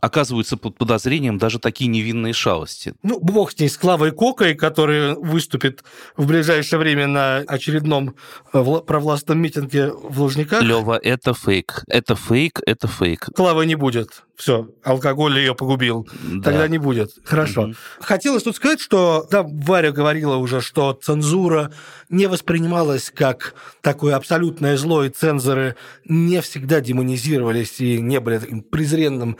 [0.00, 2.94] оказываются под подозрением даже такие невинные шалости.
[3.02, 5.84] Ну, бог с ней, с Клавой Кокой, который выступит
[6.16, 8.14] в ближайшее время на очередном
[8.52, 10.62] э, провластном митинге в Лужниках.
[10.62, 11.84] Лева, это фейк.
[11.88, 13.28] Это фейк, это фейк.
[13.34, 14.22] Клавы не будет.
[14.40, 16.08] Все, алкоголь ее погубил.
[16.22, 16.50] Да.
[16.50, 17.12] Тогда не будет.
[17.24, 17.64] Хорошо.
[17.64, 17.74] Угу.
[18.00, 21.72] Хотелось тут сказать, что да, Варя говорила уже, что цензура
[22.08, 28.62] не воспринималась как такое абсолютное зло, и цензоры не всегда демонизировались и не были таким
[28.62, 29.36] презренным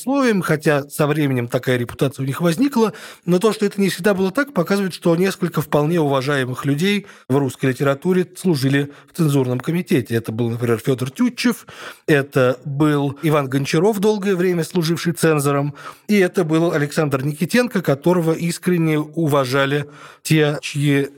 [0.00, 2.92] сословием, хотя со временем такая репутация у них возникла.
[3.26, 7.36] Но то, что это не всегда было так, показывает, что несколько вполне уважаемых людей в
[7.36, 10.14] русской литературе служили в цензурном комитете.
[10.14, 11.66] Это был, например, Федор Тютчев,
[12.06, 15.74] это был Иван Гончаров долгое время служивший цензором,
[16.08, 19.86] и это был Александр Никитенко, которого искренне уважали
[20.22, 21.10] те, чьи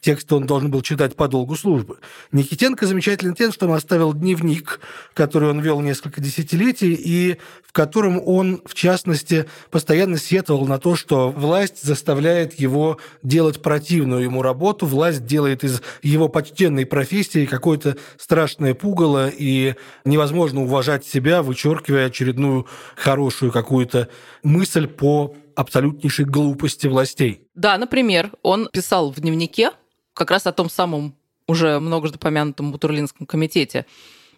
[0.00, 1.98] Текст он должен был читать по долгу службы.
[2.32, 4.80] Никитенко замечательный тем, что он оставил дневник,
[5.12, 7.36] который он вел несколько десятилетий, и
[7.66, 14.24] в котором он, в частности, постоянно сетовал на то, что власть заставляет его делать противную
[14.24, 21.42] ему работу, власть делает из его почтенной профессии какое-то страшное пугало, и невозможно уважать себя,
[21.42, 24.08] вычеркивая очередную хорошую какую-то
[24.42, 27.42] мысль по абсолютнейшей глупости властей.
[27.54, 29.72] Да, например, он писал в дневнике,
[30.20, 31.14] как раз о том самом
[31.46, 33.86] уже многожды помянутом Бутурлинском комитете.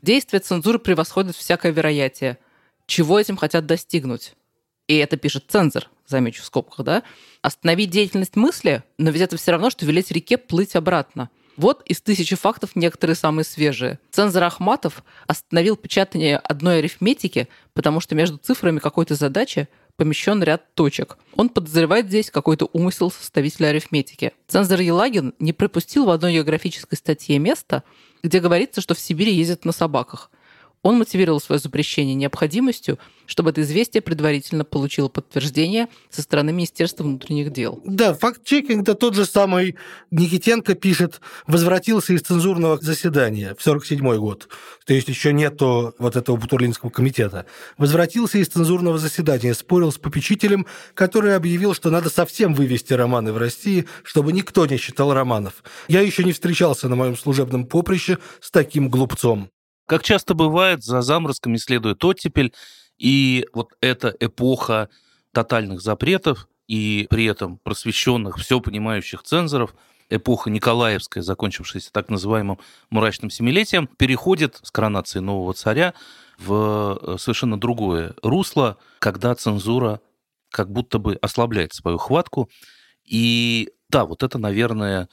[0.00, 2.38] Действие цензуры превосходит всякое вероятие.
[2.86, 4.34] Чего этим хотят достигнуть?
[4.86, 7.02] И это пишет цензор, замечу в скобках, да?
[7.40, 11.30] Остановить деятельность мысли, но ведь это все равно, что велеть реке плыть обратно.
[11.56, 13.98] Вот из тысячи фактов некоторые самые свежие.
[14.12, 21.18] Цензор Ахматов остановил печатание одной арифметики, потому что между цифрами какой-то задачи помещен ряд точек.
[21.34, 24.32] Он подозревает здесь какой-то умысел составителя арифметики.
[24.48, 27.82] Цензор Елагин не пропустил в одной географической статье место,
[28.22, 30.30] где говорится, что в Сибири ездят на собаках–
[30.82, 37.52] он мотивировал свое запрещение необходимостью, чтобы это известие предварительно получило подтверждение со стороны Министерства внутренних
[37.52, 37.80] дел.
[37.84, 39.76] Да, факт-чекинг– это тот же самый
[40.10, 44.48] Никитенко пишет, возвратился из цензурного заседания в 47 год,
[44.84, 47.46] то есть еще нету вот этого Бутурлинского комитета.
[47.78, 53.38] Возвратился из цензурного заседания, спорил с попечителем, который объявил, что надо совсем вывести романы в
[53.38, 55.62] России, чтобы никто не читал романов.
[55.88, 59.50] Я еще не встречался на моем служебном поприще с таким глупцом.
[59.92, 62.54] Как часто бывает, за заморозками следует оттепель,
[62.96, 64.88] и вот эта эпоха
[65.34, 69.74] тотальных запретов и при этом просвещенных, все понимающих цензоров,
[70.08, 75.92] эпоха Николаевская, закончившаяся так называемым мрачным семилетием, переходит с коронации нового царя
[76.38, 80.00] в э, совершенно другое русло, когда цензура
[80.50, 82.48] как будто бы ослабляет свою хватку.
[83.04, 85.10] И да, вот это, наверное,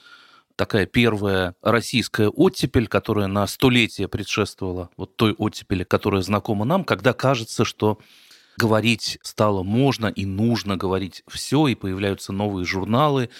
[0.56, 7.12] такая первая российская оттепель, которая на столетие предшествовала вот той оттепели, которая знакома нам, когда
[7.12, 7.98] кажется, что
[8.56, 13.30] говорить стало можно и нужно говорить все, и появляются новые журналы,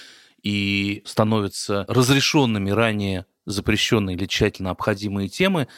[0.43, 5.69] и становятся разрешенными ранее запрещенные или тщательно обходимые темы.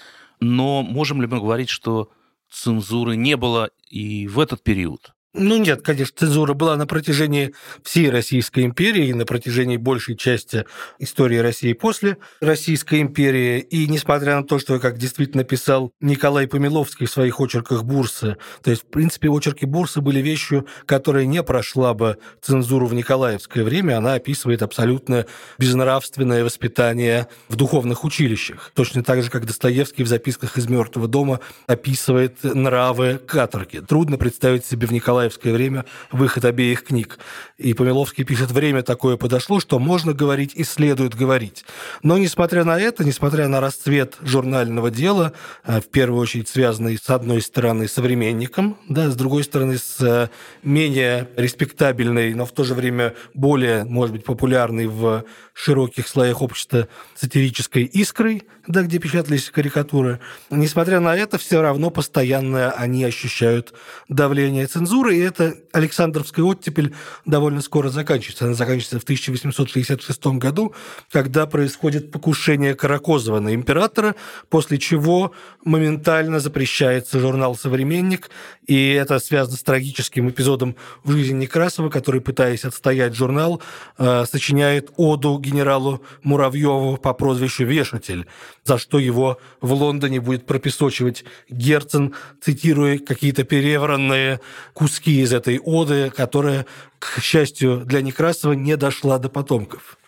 [0.40, 2.10] Но можем ли мы говорить, что
[2.50, 5.14] цензуры не было и в этот период?
[5.34, 10.66] Ну нет, конечно, цензура была на протяжении всей Российской империи и на протяжении большей части
[10.98, 13.60] истории России после Российской империи.
[13.60, 18.70] И несмотря на то, что, как действительно писал Николай Помиловский в своих очерках Бурсы, то
[18.70, 23.96] есть, в принципе, очерки Бурсы были вещью, которая не прошла бы цензуру в Николаевское время,
[23.96, 25.24] она описывает абсолютно
[25.58, 28.70] безнравственное воспитание в духовных училищах.
[28.74, 33.78] Точно так же, как Достоевский в записках из «Мертвого дома» описывает нравы каторги.
[33.78, 37.18] Трудно представить себе в Николаевском николаевское время выход обеих книг.
[37.58, 41.64] И Помиловский пишет, время такое подошло, что можно говорить и следует говорить.
[42.02, 45.32] Но, несмотря на это, несмотря на расцвет журнального дела,
[45.64, 50.00] э, в первую очередь связанный с одной стороны с современником, да, с другой стороны с
[50.00, 50.28] э,
[50.62, 56.88] менее респектабельной, но в то же время более, может быть, популярной в широких слоях общества
[57.14, 60.20] сатирической искрой, да, где печатались карикатуры.
[60.50, 63.74] Несмотря на это, все равно постоянно они ощущают
[64.08, 66.94] давление цензуры, и это Александровская оттепель
[67.24, 68.46] довольно скоро заканчивается.
[68.46, 70.74] Она заканчивается в 1866 году,
[71.10, 74.14] когда происходит покушение Каракозова на императора,
[74.48, 75.32] после чего
[75.64, 78.30] моментально запрещается журнал «Современник»,
[78.66, 83.60] и это связано с трагическим эпизодом в жизни Некрасова, который, пытаясь отстоять журнал,
[83.98, 88.26] э, сочиняет оду генералу Муравьеву по прозвищу «Вешатель»,
[88.64, 94.40] за что его в Лондоне будет пропесочивать Герцен, цитируя какие-то перевранные
[94.72, 96.66] куски из этой оды, которая,
[96.98, 99.98] к счастью для Некрасова, не дошла до потомков.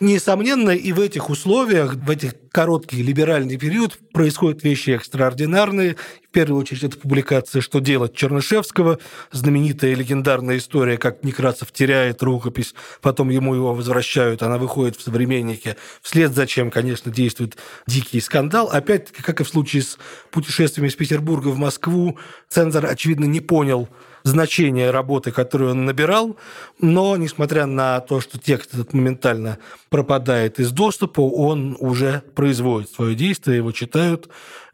[0.00, 5.96] Несомненно, и в этих условиях, в этих короткий либеральный период происходят вещи экстраординарные.
[6.28, 9.00] В первую очередь, это публикация «Что делать» Чернышевского,
[9.32, 15.76] знаменитая легендарная история, как Некрасов теряет рукопись, потом ему его возвращают, она выходит в «Современнике»,
[16.00, 17.56] вслед за чем, конечно, действует
[17.88, 18.68] дикий скандал.
[18.68, 19.98] Опять-таки, как и в случае с
[20.30, 23.88] путешествием из Петербурга в Москву, цензор, очевидно, не понял
[24.28, 26.36] значение работы, которую он набирал,
[26.80, 33.14] но, несмотря на то, что текст этот моментально пропадает из доступа, он уже производит свое
[33.14, 34.28] действие, его читают,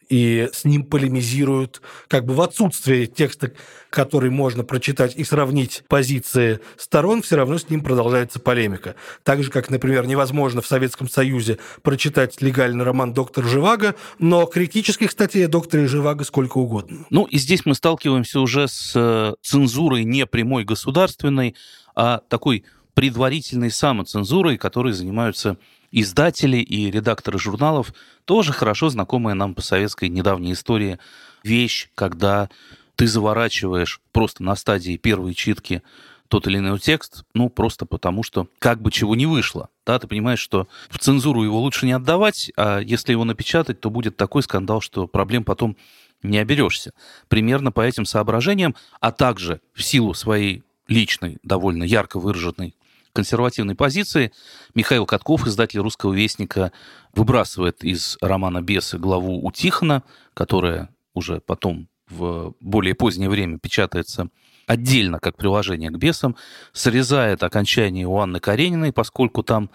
[0.08, 3.52] и с ним полемизируют, как бы в отсутствие текста,
[3.90, 8.96] который можно прочитать и сравнить позиции сторон, все равно с ним продолжается полемика.
[9.22, 15.10] Так же, как, например, невозможно в Советском Союзе прочитать легальный роман «Доктор Живаго», но критических
[15.10, 17.06] статей о докторе Живаго сколько угодно.
[17.10, 21.54] Ну, и здесь мы сталкиваемся уже с э, цензурой не прямой государственной,
[21.94, 22.64] а такой
[22.94, 25.58] предварительной самоцензурой, которой занимаются
[25.90, 27.92] издатели и редакторы журналов,
[28.24, 30.98] тоже хорошо знакомая нам по советской недавней истории
[31.42, 32.48] вещь, когда
[32.96, 35.82] ты заворачиваешь просто на стадии первой читки
[36.28, 39.68] тот или иной текст, ну, просто потому что как бы чего не вышло.
[39.86, 43.90] Да, ты понимаешь, что в цензуру его лучше не отдавать, а если его напечатать, то
[43.90, 45.76] будет такой скандал, что проблем потом
[46.22, 46.92] не оберешься.
[47.28, 52.74] Примерно по этим соображениям, а также в силу своей личной, довольно ярко выраженной
[53.14, 54.32] консервативной позиции.
[54.74, 56.72] Михаил Катков, издатель «Русского вестника»,
[57.14, 60.02] выбрасывает из романа «Бесы» главу у Тихона,
[60.34, 64.28] которая уже потом в более позднее время печатается
[64.66, 66.36] отдельно как приложение к «Бесам»,
[66.72, 69.70] срезает окончание у Анны Карениной, поскольку там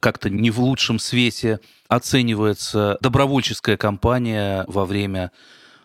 [0.00, 5.32] как-то не в лучшем свете оценивается добровольческая кампания во время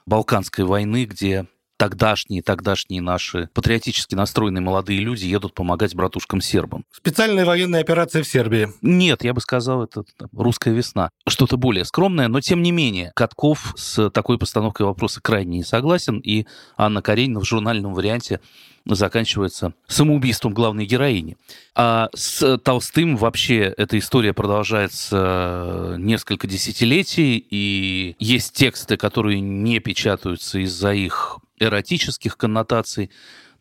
[0.05, 1.47] Балканской войны, где
[1.81, 6.85] тогдашние, тогдашние наши патриотически настроенные молодые люди едут помогать братушкам-сербам.
[6.91, 8.69] Специальная военная операция в Сербии.
[8.83, 11.09] Нет, я бы сказал, это там, русская весна.
[11.27, 16.19] Что-то более скромное, но тем не менее, Катков с такой постановкой вопроса крайне не согласен,
[16.19, 16.45] и
[16.77, 18.41] Анна Каренина в журнальном варианте
[18.85, 21.37] заканчивается самоубийством главной героини.
[21.73, 30.59] А с Толстым вообще эта история продолжается несколько десятилетий, и есть тексты, которые не печатаются
[30.59, 33.11] из-за их эротических коннотаций,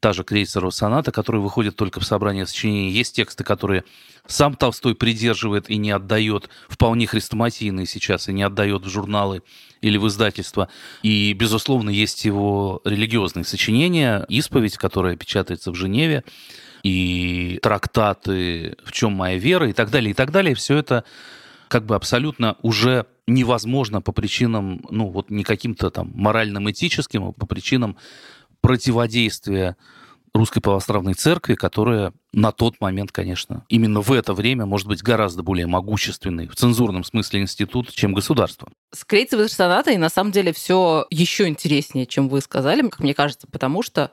[0.00, 2.90] та же крейсерова соната, которая выходит только в собрании сочинений.
[2.90, 3.84] Есть тексты, которые
[4.26, 9.42] сам Толстой придерживает и не отдает, вполне хрестоматийные сейчас, и не отдает в журналы
[9.82, 10.68] или в издательство.
[11.02, 16.24] И, безусловно, есть его религиозные сочинения, исповедь, которая печатается в Женеве,
[16.82, 20.54] и трактаты «В чем моя вера» и так далее, и так далее.
[20.54, 21.04] Все это
[21.68, 27.32] как бы абсолютно уже невозможно по причинам, ну вот не каким-то там моральным, этическим, а
[27.32, 27.96] по причинам
[28.60, 29.76] противодействия
[30.32, 35.42] русской православной церкви, которая на тот момент, конечно, именно в это время может быть гораздо
[35.42, 38.68] более могущественный в цензурном смысле институт, чем государство.
[38.92, 43.46] С Крейцевой сонатой на самом деле все еще интереснее, чем вы сказали, как мне кажется,
[43.48, 44.12] потому что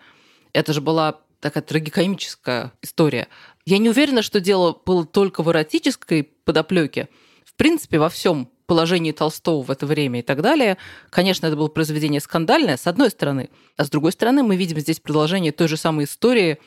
[0.53, 3.27] это же была такая трагикомическая история.
[3.65, 7.09] Я не уверена, что дело было только в эротической подоплеке.
[7.45, 10.77] В принципе, во всем положении Толстого в это время и так далее.
[11.09, 13.49] Конечно, это было произведение скандальное, с одной стороны.
[13.77, 16.59] А с другой стороны, мы видим здесь продолжение той же самой истории.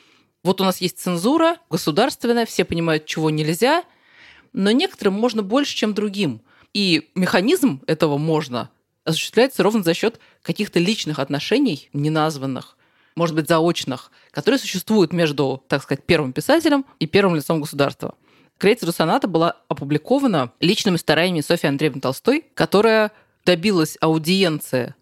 [0.43, 3.83] Вот у нас есть цензура государственная, все понимают, чего нельзя,
[4.51, 6.41] но некоторым можно больше, чем другим.
[6.73, 8.69] И механизм этого можно
[9.05, 12.77] осуществляется ровно за счет каких-то личных отношений, неназванных,
[13.15, 18.15] может быть, заочных, которые существуют между, так сказать, первым писателем и первым лицом государства.
[18.61, 23.11] Крейцеру соната была опубликована личными стараниями Софьи Андреевны Толстой, которая
[23.43, 24.93] добилась аудиенции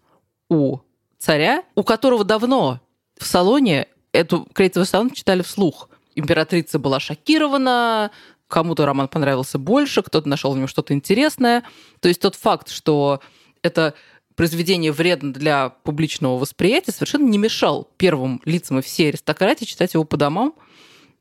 [0.48, 0.78] у
[1.18, 2.80] царя, у которого давно
[3.18, 5.90] в салоне Эту Крейцеву сонату читали вслух.
[6.14, 8.10] Императрица была шокирована,
[8.48, 11.62] кому-то роман понравился больше, кто-то нашел в нем что-то интересное.
[12.00, 13.20] То есть тот факт, что
[13.62, 13.92] это
[14.36, 20.04] произведение вредно для публичного восприятия, совершенно не мешал первым лицам и всей аристократии читать его
[20.04, 20.54] по домам.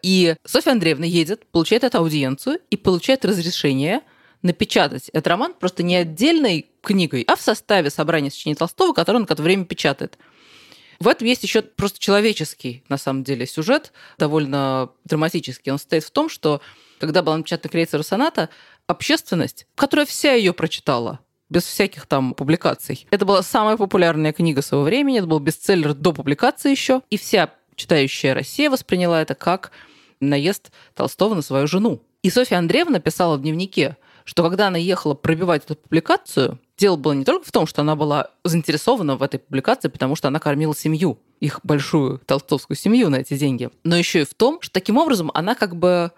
[0.01, 4.01] И Софья Андреевна едет, получает эту аудиенцию и получает разрешение
[4.41, 9.23] напечатать этот роман просто не отдельной книгой, а в составе собрания сочинений Толстого, который он
[9.23, 10.17] какое-то время печатает.
[10.99, 15.71] В этом есть еще просто человеческий, на самом деле, сюжет, довольно драматический.
[15.71, 16.61] Он состоит в том, что
[16.99, 18.49] когда была напечатана крейцера соната,
[18.87, 21.19] общественность, которая вся ее прочитала,
[21.49, 23.07] без всяких там публикаций.
[23.09, 27.51] Это была самая популярная книга своего времени, это был бестселлер до публикации еще, и вся
[27.79, 29.71] читающая Россия восприняла это как
[30.19, 32.03] наезд Толстого на свою жену.
[32.21, 37.13] И Софья Андреевна писала в дневнике, что когда она ехала пробивать эту публикацию, дело было
[37.13, 40.75] не только в том, что она была заинтересована в этой публикации, потому что она кормила
[40.75, 44.97] семью, их большую толстовскую семью на эти деньги, но еще и в том, что таким
[44.97, 46.11] образом она как бы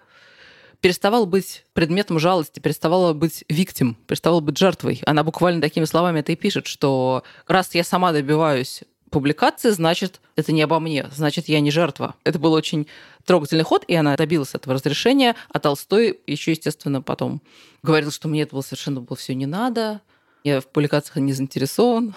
[0.80, 5.00] переставала быть предметом жалости, переставала быть виктим, переставала быть жертвой.
[5.06, 8.82] Она буквально такими словами это и пишет, что раз я сама добиваюсь
[9.12, 12.16] публикации, значит, это не обо мне, значит, я не жертва.
[12.24, 12.88] Это был очень
[13.24, 17.40] трогательный ход, и она добилась этого разрешения, а Толстой еще, естественно, потом
[17.82, 20.00] говорил, что мне это было совершенно было все не надо,
[20.42, 22.14] я в публикациях не заинтересован.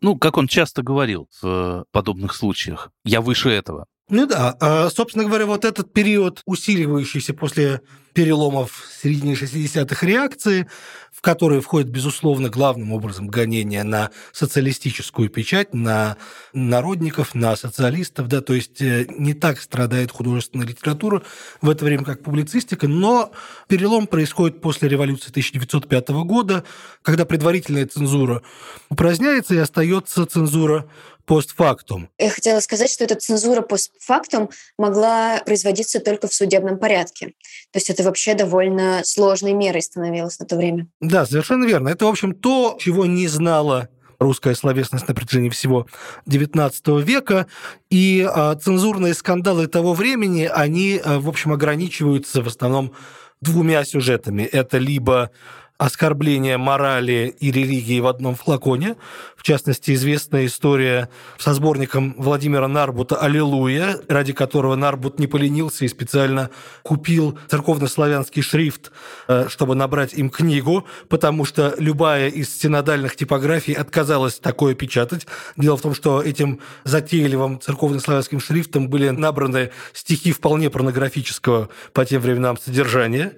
[0.00, 3.86] Ну, как он часто говорил в подобных случаях, я выше этого.
[4.10, 7.80] Ну да, а, собственно говоря, вот этот период, усиливающийся после
[8.12, 10.68] переломов середины 60-х реакции,
[11.10, 16.16] в которые входит, безусловно, главным образом гонение на социалистическую печать, на
[16.52, 21.22] народников, на социалистов, да, то есть э, не так страдает художественная литература
[21.60, 23.32] в это время, как публицистика, но
[23.68, 26.62] перелом происходит после революции 1905 года,
[27.02, 28.42] когда предварительная цензура
[28.90, 30.88] упраздняется и остается цензура
[31.26, 32.08] постфактум.
[32.18, 37.28] Я хотела сказать, что эта цензура постфактум могла производиться только в судебном порядке.
[37.72, 40.86] То есть это вообще довольно сложной мерой становилось на то время.
[41.00, 41.88] Да, совершенно верно.
[41.88, 45.86] Это, в общем, то, чего не знала русская словесность на протяжении всего
[46.28, 47.46] XIX века.
[47.90, 52.92] И а, цензурные скандалы того времени, они, а, в общем, ограничиваются в основном
[53.40, 54.42] двумя сюжетами.
[54.42, 55.30] Это либо
[55.76, 58.96] оскорбление морали и религии в одном флаконе.
[59.36, 65.88] В частности, известная история со сборником Владимира Нарбута «Аллилуйя», ради которого Нарбут не поленился и
[65.88, 66.48] специально
[66.82, 68.92] купил церковнославянский шрифт,
[69.28, 75.26] э, чтобы набрать им книгу, потому что любая из синодальных типографий отказалась такое печатать.
[75.56, 82.22] Дело в том, что этим затейливым церковнославянским шрифтом были набраны стихи вполне порнографического по тем
[82.22, 83.32] временам содержания,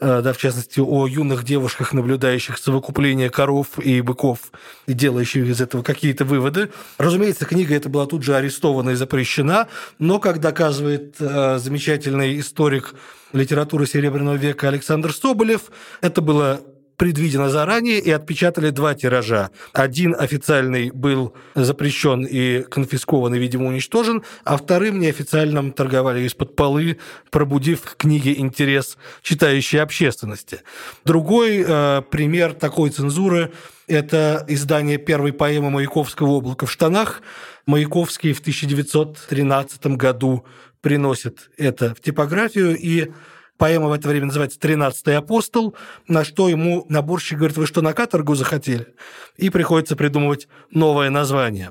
[0.00, 4.38] э, да, в частности, о юных девушках девушках, наблюдающих совокупление коров и быков
[4.86, 6.70] и делающих из этого какие-то выводы.
[6.98, 9.68] Разумеется, книга эта была тут же арестована и запрещена,
[9.98, 12.94] но, как доказывает э, замечательный историк
[13.32, 15.70] литературы Серебряного века Александр Соболев,
[16.00, 16.60] это было
[16.96, 19.50] предвидено заранее и отпечатали два тиража.
[19.72, 26.98] Один официальный был запрещен и конфискован и, видимо, уничтожен, а вторым неофициальным торговали из-под полы,
[27.30, 30.60] пробудив к книге интерес читающей общественности.
[31.04, 33.52] Другой э, пример такой цензуры–
[33.86, 37.22] это издание первой поэмы Маяковского «Облако в штанах».
[37.66, 40.44] Маяковский в 1913 году
[40.80, 43.10] приносит это в типографию, и
[43.58, 45.74] Поэма в это время называется «Тринадцатый апостол»,
[46.08, 48.94] на что ему наборщик говорит, вы что, на каторгу захотели?
[49.36, 51.70] И приходится придумывать новое название.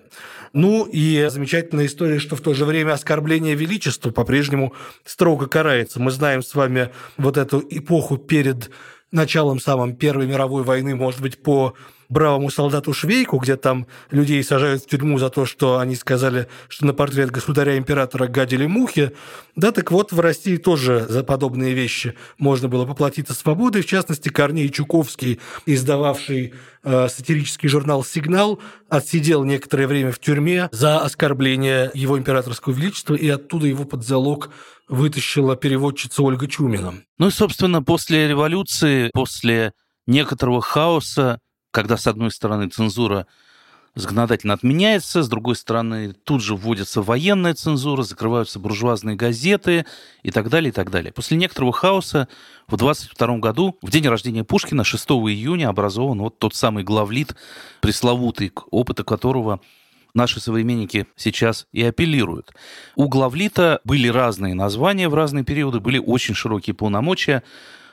[0.53, 4.73] Ну и замечательная история, что в то же время оскорбление величества по-прежнему
[5.03, 5.99] строго карается.
[5.99, 8.71] Мы знаем с вами вот эту эпоху перед
[9.11, 11.75] началом самой Первой мировой войны, может быть, по
[12.09, 16.85] бравому солдату Швейку, где там людей сажают в тюрьму за то, что они сказали, что
[16.85, 19.11] на портрет государя-императора гадили мухи.
[19.55, 23.81] Да, так вот, в России тоже за подобные вещи можно было поплатиться свободой.
[23.81, 26.53] В частности, Корней Чуковский, издававший
[26.83, 33.27] э, сатирический журнал «Сигнал», отсидел некоторое время в тюрьме за оскорбление его императорского величества, и
[33.29, 34.49] оттуда его под залог
[34.87, 36.93] вытащила переводчица Ольга Чумина.
[37.17, 39.73] Ну и, собственно, после революции, после
[40.07, 41.39] некоторого хаоса,
[41.75, 43.27] когда, с одной стороны, цензура
[43.95, 49.85] законодательно отменяется, с другой стороны, тут же вводится военная цензура, закрываются буржуазные газеты
[50.23, 51.11] и так далее, и так далее.
[51.11, 52.29] После некоторого хаоса
[52.67, 57.35] в 22 году, в день рождения Пушкина, 6 июня, образован вот тот самый главлит
[57.81, 59.59] пресловутый, к опыту которого
[60.13, 62.53] наши современники сейчас и апеллируют.
[62.95, 67.43] У главлита были разные названия в разные периоды, были очень широкие полномочия.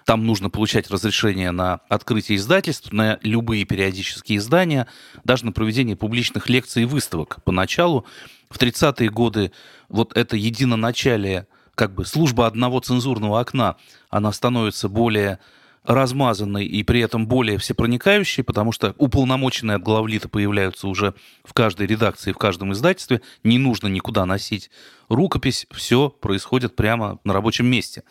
[0.05, 4.87] Там нужно получать разрешение на открытие издательств, на любые периодические издания,
[5.25, 7.39] даже на проведение публичных лекций и выставок.
[7.45, 8.07] Поначалу,
[8.51, 9.53] в 30-е годы,
[9.89, 13.77] вот это единоначалие, как бы служба одного цензурного окна,
[14.11, 15.39] она становится более
[15.85, 21.15] размазанной и при этом более всепроникающей, потому что уполномоченные от главлита появляются уже
[21.45, 23.21] в каждой редакции, в каждом издательстве.
[23.43, 24.71] Не нужно никуда носить
[25.09, 28.05] рукопись, все происходит прямо на рабочем месте.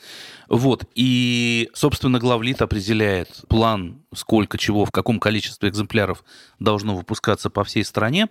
[0.49, 0.85] Вот.
[0.95, 6.23] И, собственно, главлит определяет план, сколько чего, в каком количестве экземпляров
[6.59, 8.27] должно выпускаться по всей стране.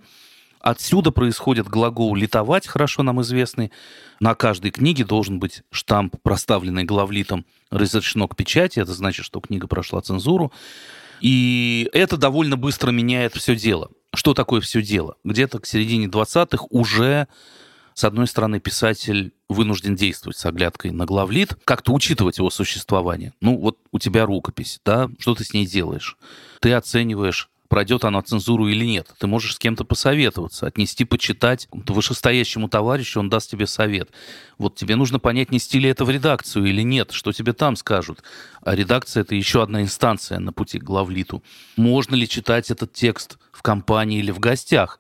[0.61, 3.72] Отсюда происходит глагол «литовать», хорошо нам известный.
[4.20, 8.78] На каждой книге должен быть штамп, проставленный главлитом «разрешено к печати».
[8.78, 10.52] Это значит, что книга прошла цензуру.
[11.20, 13.90] И это довольно быстро меняет все дело.
[14.14, 15.16] Что такое все дело?
[15.24, 17.28] Где-то к середине 20-х уже,
[17.94, 23.32] с одной стороны, писатель вынужден действовать с оглядкой на главлит, как-то учитывать его существование.
[23.40, 26.16] Ну, вот у тебя рукопись, да, что ты с ней делаешь?
[26.61, 29.14] Ты оцениваешь пройдет она цензуру или нет.
[29.18, 34.11] Ты можешь с кем-то посоветоваться, отнести, почитать вышестоящему товарищу, он даст тебе совет.
[34.59, 38.25] Вот тебе нужно понять, нести ли это в редакцию или нет, что тебе там скажут.
[38.62, 41.45] А редакция— это еще одна инстанция на пути к главлиту.
[41.77, 44.99] Можно ли читать этот текст в компании или в гостях?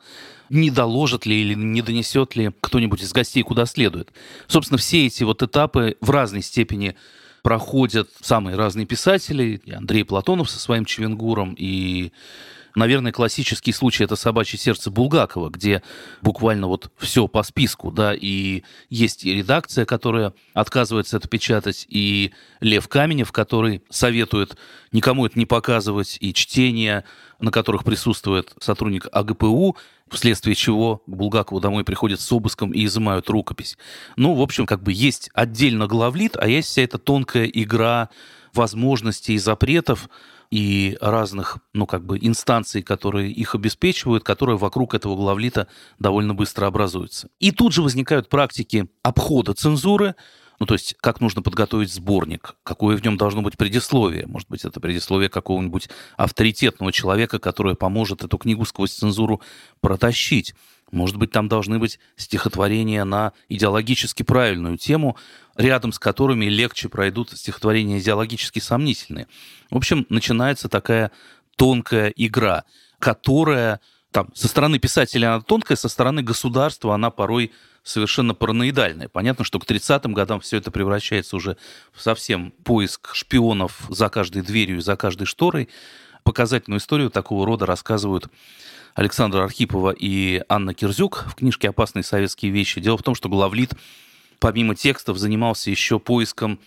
[0.48, 4.12] не доложит ли или не донесет ли кто-нибудь из гостей куда следует.
[4.48, 6.96] Собственно, все эти вот этапы в разной степени
[7.42, 12.10] проходят самые разные писатели, и Андрей Платонов со своим Чевенгуром, и
[12.74, 15.82] Наверное, классический случай это «Собачье сердце» Булгакова, где
[16.22, 22.32] буквально вот все по списку, да, и есть и редакция, которая отказывается это печатать, и
[22.60, 24.56] Лев Каменев, который советует
[24.92, 27.04] никому это не показывать, и чтения,
[27.40, 29.76] на которых присутствует сотрудник АГПУ,
[30.10, 33.78] вследствие чего Булгакову домой приходят с обыском и изымают рукопись.
[34.16, 38.10] Ну, в общем, как бы есть отдельно главлит, а есть вся эта тонкая игра
[38.52, 40.08] возможностей и запретов,
[40.50, 46.66] и разных, ну, как бы инстанций, которые их обеспечивают, которые вокруг этого главлита довольно быстро
[46.66, 47.28] образуются.
[47.38, 50.16] И тут же возникают практики обхода цензуры,
[50.58, 54.26] ну, то есть, как нужно подготовить сборник, какое в нем должно быть предисловие.
[54.26, 55.88] Может быть, это предисловие какого-нибудь
[56.18, 59.40] авторитетного человека, который поможет эту книгу сквозь цензуру
[59.80, 60.54] протащить.
[60.90, 65.16] Может быть, там должны быть стихотворения на идеологически правильную тему,
[65.56, 69.26] рядом с которыми легче пройдут стихотворения идеологически сомнительные.
[69.70, 71.10] В общем, начинается такая
[71.56, 72.64] тонкая игра,
[72.98, 73.80] которая
[74.10, 79.08] там, со стороны писателя она тонкая, со стороны государства она порой совершенно параноидальная.
[79.08, 81.56] Понятно, что к 30-м годам все это превращается уже
[81.92, 85.68] в совсем поиск шпионов за каждой дверью и за каждой шторой.
[86.22, 88.28] Показательную историю такого рода рассказывают
[88.94, 92.80] Александра Архипова и Анна Кирзюк в книжке «Опасные советские вещи».
[92.80, 93.72] Дело в том, что главлит
[94.38, 96.60] помимо текстов занимался еще поиском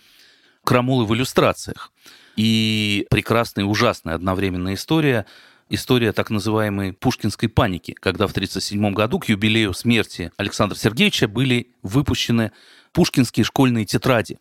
[0.64, 1.92] крамолы в иллюстрациях.
[2.36, 5.26] И прекрасная и ужасная одновременная история
[5.70, 11.68] история так называемой пушкинской паники, когда в 1937 году к юбилею смерти Александра Сергеевича были
[11.82, 12.52] выпущены
[12.92, 14.38] пушкинские школьные тетради.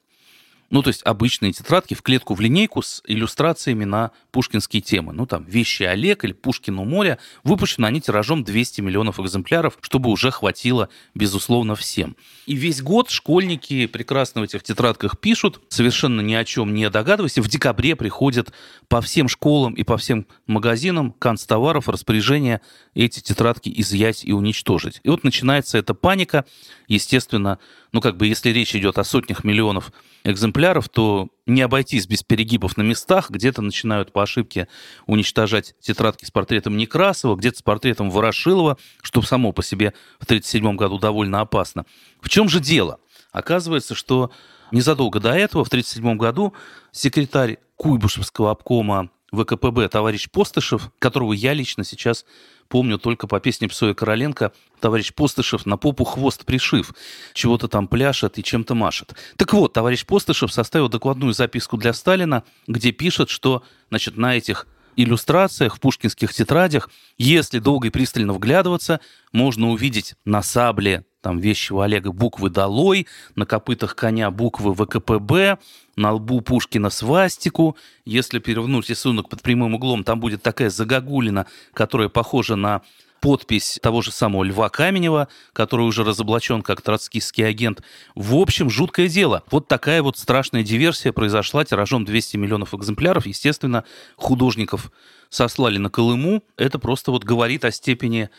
[0.73, 5.13] Ну, то есть обычные тетрадки в клетку в линейку с иллюстрациями на пушкинские темы.
[5.13, 7.19] Ну, там, «Вещи Олег» или «Пушкин у моря».
[7.43, 12.15] Выпущены они тиражом 200 миллионов экземпляров, чтобы уже хватило, безусловно, всем.
[12.47, 17.37] И весь год школьники прекрасно в этих тетрадках пишут, совершенно ни о чем не догадываясь.
[17.37, 18.51] В декабре приходят
[18.87, 22.61] по всем школам и по всем магазинам канцтоваров распоряжение
[22.95, 25.01] эти тетрадки изъять и уничтожить.
[25.03, 26.45] И вот начинается эта паника.
[26.87, 27.59] Естественно,
[27.91, 29.91] ну, как бы, если речь идет о сотнях миллионов
[30.23, 33.29] экземпляров, то не обойтись без перегибов на местах.
[33.29, 34.67] Где-то начинают по ошибке
[35.07, 40.75] уничтожать тетрадки с портретом Некрасова, где-то с портретом Ворошилова, что само по себе в 1937
[40.75, 41.85] году довольно опасно.
[42.21, 42.99] В чем же дело?
[43.31, 44.31] Оказывается, что
[44.71, 46.53] незадолго до этого, в 1937 году,
[46.91, 52.25] секретарь Куйбышевского обкома ВКПБ товарищ Постышев, которого я лично сейчас
[52.73, 56.95] помню только по песне Псоя Короленко товарищ Постышев на попу хвост пришив,
[57.35, 59.13] чего-то там пляшет и чем-то машет.
[59.37, 64.65] Так вот, товарищ Постышев составил докладную записку для Сталина, где пишет, что значит, на этих
[64.95, 69.01] иллюстрациях в пушкинских тетрадях, если долго и пристально вглядываться,
[69.31, 75.57] можно увидеть на сабле там вещего Олега буквы «Долой», на копытах коня буквы ВКПБ,
[75.95, 77.77] на лбу Пушкина свастику.
[78.05, 82.81] Если перевернуть рисунок под прямым углом, там будет такая загогулина, которая похожа на
[83.21, 87.81] подпись того же самого Льва Каменева, который уже разоблачен как троцкистский агент.
[88.15, 89.43] В общем, жуткое дело.
[89.49, 93.25] Вот такая вот страшная диверсия произошла тиражом 200 миллионов экземпляров.
[93.25, 93.85] Естественно,
[94.17, 94.91] художников
[95.29, 96.43] сослали на Колыму.
[96.57, 98.29] Это просто вот говорит о степени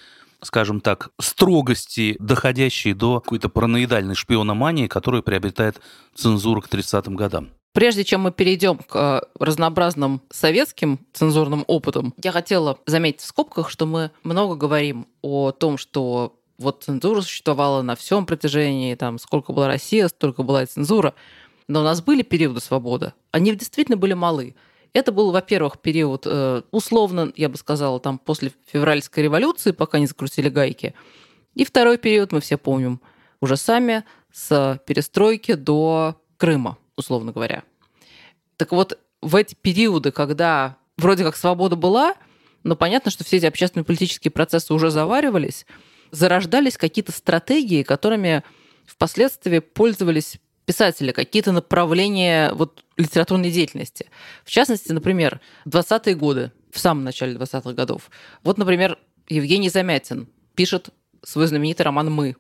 [0.44, 5.80] скажем так, строгости, доходящей до какой-то параноидальной шпиономании, которую приобретает
[6.14, 7.50] цензура к 30-м годам.
[7.72, 13.68] Прежде чем мы перейдем к э, разнообразным советским цензурным опытам, я хотела заметить в скобках,
[13.68, 19.52] что мы много говорим о том, что вот цензура существовала на всем протяжении, там, сколько
[19.52, 21.14] была Россия, столько была и цензура.
[21.66, 23.12] Но у нас были периоды свободы.
[23.32, 24.54] Они действительно были малы.
[24.94, 30.06] Это был, во-первых, период, э, условно, я бы сказала, там после февральской революции, пока не
[30.06, 30.94] закрутили гайки.
[31.54, 33.00] И второй период, мы все помним,
[33.40, 37.64] уже сами, с перестройки до Крыма условно говоря.
[38.56, 42.14] Так вот, в эти периоды, когда вроде как свобода была,
[42.62, 45.66] но понятно, что все эти общественные политические процессы уже заваривались,
[46.10, 48.42] зарождались какие-то стратегии, которыми
[48.86, 54.10] впоследствии пользовались писатели, какие-то направления вот, литературной деятельности.
[54.44, 58.10] В частности, например, 20-е годы, в самом начале 20-х годов.
[58.42, 58.98] Вот, например,
[59.28, 60.88] Евгений Замятин пишет
[61.22, 62.36] свой знаменитый роман «Мы»,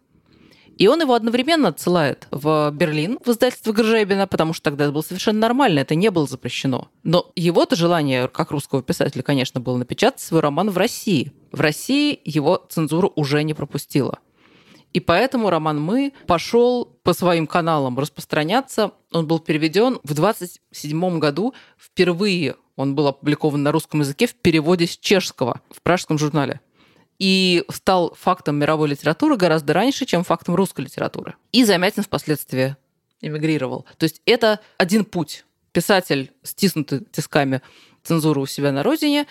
[0.76, 5.02] и он его одновременно отсылает в Берлин, в издательство Гржебина, потому что тогда это было
[5.02, 6.88] совершенно нормально, это не было запрещено.
[7.04, 11.32] Но его-то желание, как русского писателя, конечно, было напечатать свой роман в России.
[11.52, 14.18] В России его цензура уже не пропустила.
[14.94, 18.92] И поэтому роман «Мы» пошел по своим каналам распространяться.
[19.12, 21.52] Он был переведен в 27 году.
[21.76, 26.60] Впервые он был опубликован на русском языке в переводе с чешского в пражском журнале
[27.18, 31.34] и стал фактом мировой литературы гораздо раньше, чем фактом русской литературы.
[31.52, 32.76] И Замятин впоследствии
[33.20, 33.86] эмигрировал.
[33.98, 35.44] То есть это один путь.
[35.72, 37.62] Писатель, стиснутый тисками
[38.04, 39.26] цензуры у себя на родине,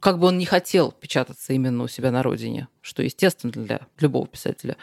[0.00, 4.26] как бы он не хотел печататься именно у себя на родине, что естественно для любого
[4.26, 4.76] писателя,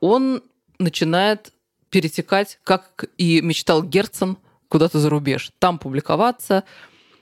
[0.00, 0.42] он
[0.78, 1.52] начинает
[1.90, 6.64] перетекать, как и мечтал Герцен, куда-то за рубеж, там публиковаться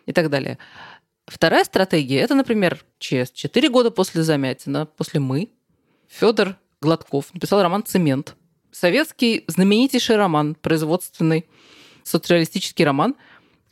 [0.06, 0.58] и так далее.
[1.26, 5.50] Вторая стратегия– это, например, через 4 года после Замятина, после «Мы»,
[6.08, 8.34] Федор Гладков написал роман «Цемент».
[8.70, 11.46] Советский знаменитейший роман, производственный,
[12.02, 13.16] социалистический роман,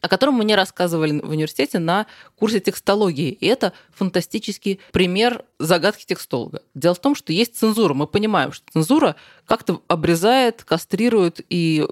[0.07, 3.33] о котором мне рассказывали в университете на курсе текстологии.
[3.33, 6.63] И это фантастический пример загадки текстолога.
[6.75, 7.93] Дело в том, что есть цензура.
[7.93, 11.85] Мы понимаем, что цензура как-то обрезает, кастрирует и,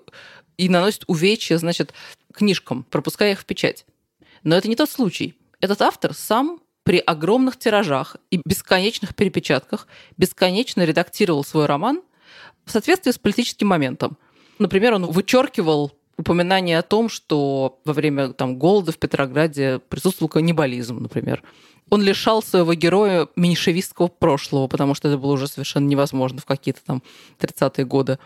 [0.56, 1.92] и наносит увечья, значит,
[2.32, 3.84] книжкам, пропуская их в печать.
[4.44, 5.34] Но это не тот случай.
[5.58, 12.00] Этот автор сам при огромных тиражах и бесконечных перепечатках бесконечно редактировал свой роман
[12.64, 14.16] в соответствии с политическим моментом.
[14.60, 20.98] Например, он вычеркивал упоминание о том, что во время там, голода в Петрограде присутствовал каннибализм,
[20.98, 21.42] например.
[21.90, 26.80] Он лишал своего героя меньшевистского прошлого, потому что это было уже совершенно невозможно в какие-то
[26.84, 27.02] там
[27.38, 28.18] 30-е годы.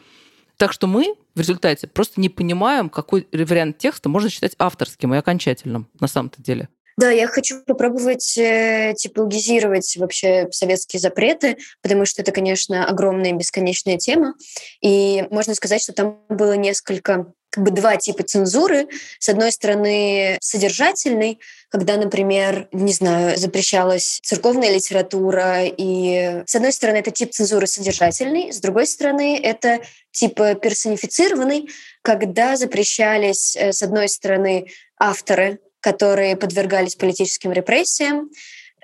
[0.57, 5.19] Так что мы в результате просто не понимаем, какой вариант текста можно считать авторским и
[5.19, 6.69] окончательным на самом-то деле.
[6.99, 13.35] Да, я хочу попробовать э, типологизировать вообще советские запреты, потому что это, конечно, огромная и
[13.35, 14.35] бесконечная тема.
[14.81, 18.87] И можно сказать, что там было несколько как бы два типа цензуры.
[19.19, 21.41] С одной стороны, содержательный,
[21.71, 28.53] когда, например, не знаю, запрещалась церковная литература, и с одной стороны, это тип цензуры содержательный,
[28.53, 29.81] с другой стороны, это
[30.13, 31.69] тип персонифицированный,
[32.03, 34.67] когда запрещались, э, с одной стороны,
[34.99, 38.31] авторы которые подвергались политическим репрессиям.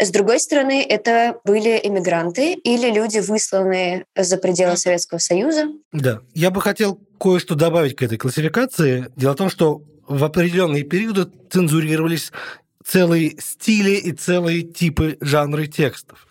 [0.01, 5.69] С другой стороны, это были иммигранты или люди, высланные за пределы Советского Союза.
[5.93, 9.07] Да, я бы хотел кое-что добавить к этой классификации.
[9.17, 12.33] Дело в том, что в определенные периоды цензурировались
[12.85, 16.27] целые стили и целые типы жанры текстов.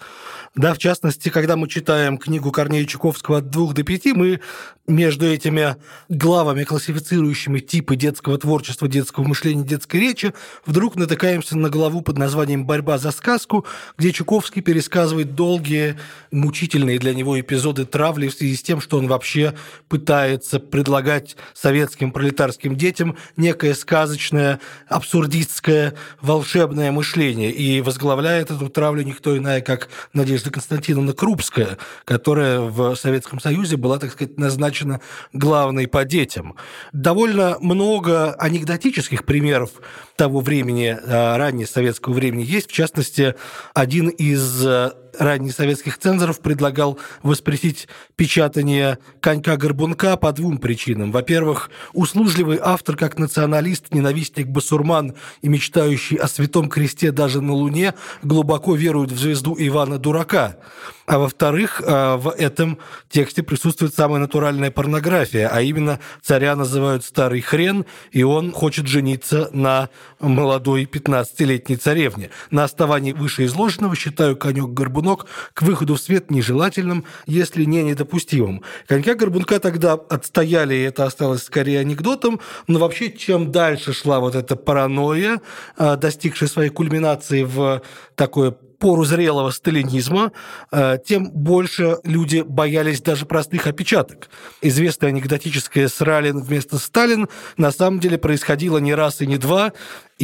[0.55, 4.39] Да, в частности, когда мы читаем книгу Корнея Чуковского «От двух до пяти», мы
[4.85, 5.77] между этими
[6.09, 10.33] главами, классифицирующими типы детского творчества, детского мышления, детской речи,
[10.65, 13.65] вдруг натыкаемся на главу под названием «Борьба за сказку»,
[13.97, 15.97] где Чуковский пересказывает долгие,
[16.31, 19.55] мучительные для него эпизоды травли в связи с тем, что он вообще
[19.87, 27.51] пытается предлагать советским пролетарским детям некое сказочное, абсурдистское, волшебное мышление.
[27.51, 33.99] И возглавляет эту травлю никто иная, как Надежда Константиновна Крупская, которая в Советском Союзе была,
[33.99, 35.01] так сказать, назначена
[35.33, 36.55] главной по детям.
[36.91, 39.71] Довольно много анекдотических примеров
[40.15, 42.69] того времени, э, раннего советского времени есть.
[42.69, 43.35] В частности,
[43.73, 44.65] один из
[45.13, 51.11] э, ранних советских цензоров предлагал воспретить печатание «Конька-горбунка» по двум причинам.
[51.11, 57.93] Во-первых, услужливый автор, как националист, ненавистник басурман и мечтающий о святом кресте даже на Луне,
[58.23, 60.57] глубоко верует в звезду Ивана Дурака.
[61.05, 67.41] А во-вторых, э, в этом тексте присутствует самая натуральная порнография, а именно царя называют старый
[67.41, 69.89] хрен, и он хочет жениться на
[70.19, 72.29] молодой 15-летней царевне.
[72.51, 78.63] На основании вышеизложенного считаю конек горбунка Горбунок к выходу в свет нежелательным, если не недопустимым.
[78.87, 84.35] Конька Горбунка тогда отстояли, и это осталось скорее анекдотом, но вообще чем дальше шла вот
[84.35, 85.41] эта паранойя,
[85.77, 87.81] а, достигшая своей кульминации в
[88.15, 90.33] такое пору зрелого сталинизма,
[90.73, 94.29] э, тем больше люди боялись даже простых опечаток.
[94.61, 99.71] Известная анекдотическая «Сралин вместо Сталин» на самом деле происходило не раз и не два,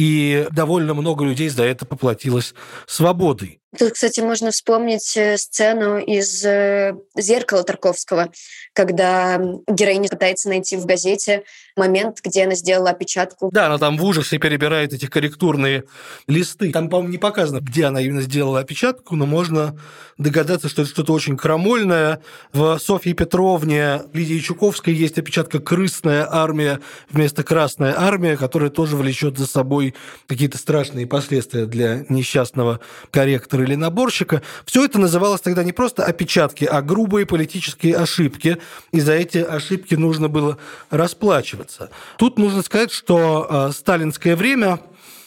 [0.00, 2.54] и довольно много людей за это поплатилось
[2.86, 3.60] свободой.
[3.78, 8.32] Тут, кстати, можно вспомнить э, сцену из э, «Зеркала» Тарковского,
[8.72, 11.44] когда героиня пытается найти в газете
[11.76, 13.48] момент, где она сделала опечатку.
[13.52, 15.84] Да, она там в ужасе перебирает эти корректурные
[16.26, 16.72] листы.
[16.72, 19.78] Там, по-моему, не показано, где она именно сделала опечатку, но можно
[20.18, 22.22] догадаться, что это что-то очень крамольное.
[22.52, 29.38] В Софье Петровне Лидии Чуковской есть опечатка «Крысная армия» вместо «Красная армия», которая тоже влечет
[29.38, 29.89] за собой
[30.26, 32.80] какие-то страшные последствия для несчастного
[33.10, 38.58] корректора или наборщика, все это называлось тогда не просто опечатки, а грубые политические ошибки,
[38.92, 40.58] и за эти ошибки нужно было
[40.90, 41.90] расплачиваться.
[42.16, 44.80] Тут нужно сказать, что э, сталинское время,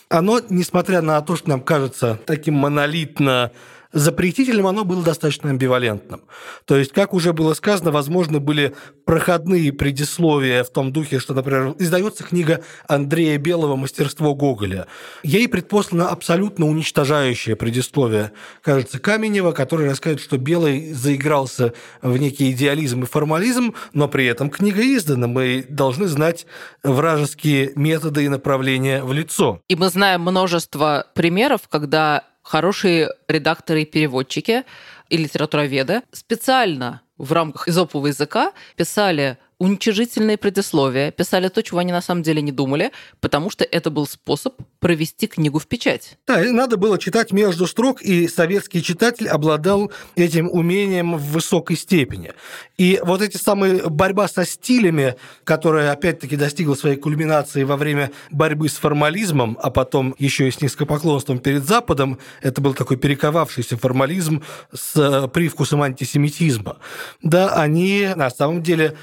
[0.09, 3.51] оно, несмотря на то, что нам кажется таким монолитно
[3.94, 6.24] запретительным оно было достаточно амбивалентным.
[6.66, 8.76] То есть, как уже было сказано, возможно, были
[9.06, 14.88] проходные предисловия в том духе, что, например, издается книга Андрея Белого «Мастерство Гоголя».
[15.22, 18.32] Ей предпослано абсолютно уничтожающее предисловие,
[18.62, 24.50] кажется, Каменева, который рассказывает, что Белый заигрался в некий идеализм и формализм, но при этом
[24.50, 25.28] книга издана.
[25.28, 26.46] Мы должны знать
[26.84, 29.62] вражеские методы и направления в лицо.
[29.70, 34.64] И мы знаем множество примеров, когда хорошие редакторы и переводчики
[35.10, 42.01] и литературоведы специально в рамках изопового языка писали уничижительные предисловия, писали то, чего они на
[42.01, 42.91] самом деле не думали,
[43.22, 46.18] потому что это был способ провести книгу в печать.
[46.28, 51.78] Да, и надо было читать между строк, и советский читатель обладал этим умением в высокой
[51.78, 52.34] степени.
[52.78, 58.68] И вот эти самые борьба со стилями, которая опять-таки достигла своей кульминации во время борьбы
[58.68, 64.43] с формализмом, а потом еще и с низкопоклонством перед Западом, это был такой перековавшийся формализм
[64.74, 66.80] с привкусом антисемитизма.
[67.22, 68.97] Да, они на самом деле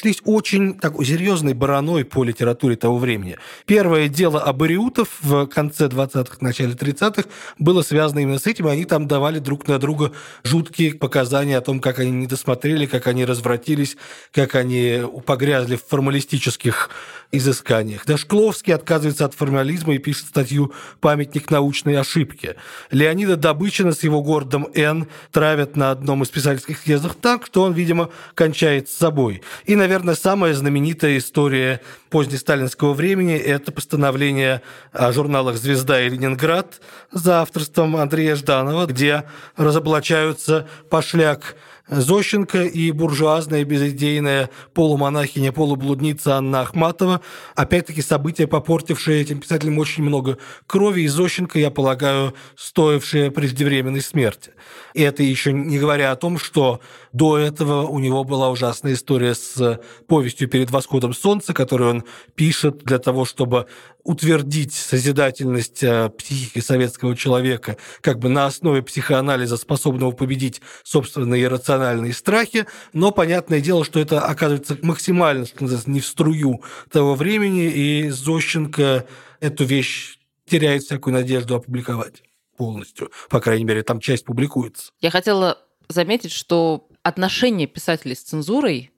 [0.00, 3.36] прошлись очень такой серьезной бараной по литературе того времени.
[3.66, 7.24] Первое дело Абариутов в конце 20-х, начале 30-х
[7.58, 11.60] было связано именно с этим, и они там давали друг на друга жуткие показания о
[11.60, 13.98] том, как они не досмотрели, как они развратились,
[14.32, 16.88] как они погрязли в формалистических
[17.32, 18.06] изысканиях.
[18.06, 22.56] Дашкловский отказывается от формализма и пишет статью «Памятник научной ошибки».
[22.90, 27.72] Леонида Добычина с его городом «Н» травят на одном из писательских съездов так, что он,
[27.72, 29.42] видимо, кончает с собой.
[29.64, 34.62] И, наверное, самая знаменитая история позднесталинского времени– это постановление
[34.92, 36.80] о журналах «Звезда» и «Ленинград»
[37.12, 39.24] за авторством Андрея Жданова, где
[39.56, 41.56] разоблачаются пошляк
[41.90, 47.20] Зощенко и буржуазная безидейная полумонахиня, полублудница Анна Ахматова.
[47.56, 50.38] Опять-таки события, попортившие этим писателям очень много
[50.68, 54.52] крови, и Зощенко, я полагаю, стоившие преждевременной смерти.
[54.94, 56.80] И это еще не говоря о том, что
[57.12, 62.04] до этого у него была ужасная история с повестью «Перед восходом солнца», которую он
[62.36, 63.66] пишет для того, чтобы
[64.02, 71.79] утвердить созидательность э, психики советского человека как бы на основе психоанализа, способного победить собственные иррациональные
[72.12, 78.10] страхи, но понятное дело, что это оказывается максимально, что не в струю того времени, и
[78.10, 79.06] Зощенко
[79.40, 82.22] эту вещь теряет всякую надежду опубликовать
[82.56, 83.10] полностью.
[83.28, 84.92] По крайней мере, там часть публикуется.
[85.00, 85.58] Я хотела
[85.88, 88.90] заметить, что отношения писателей с цензурой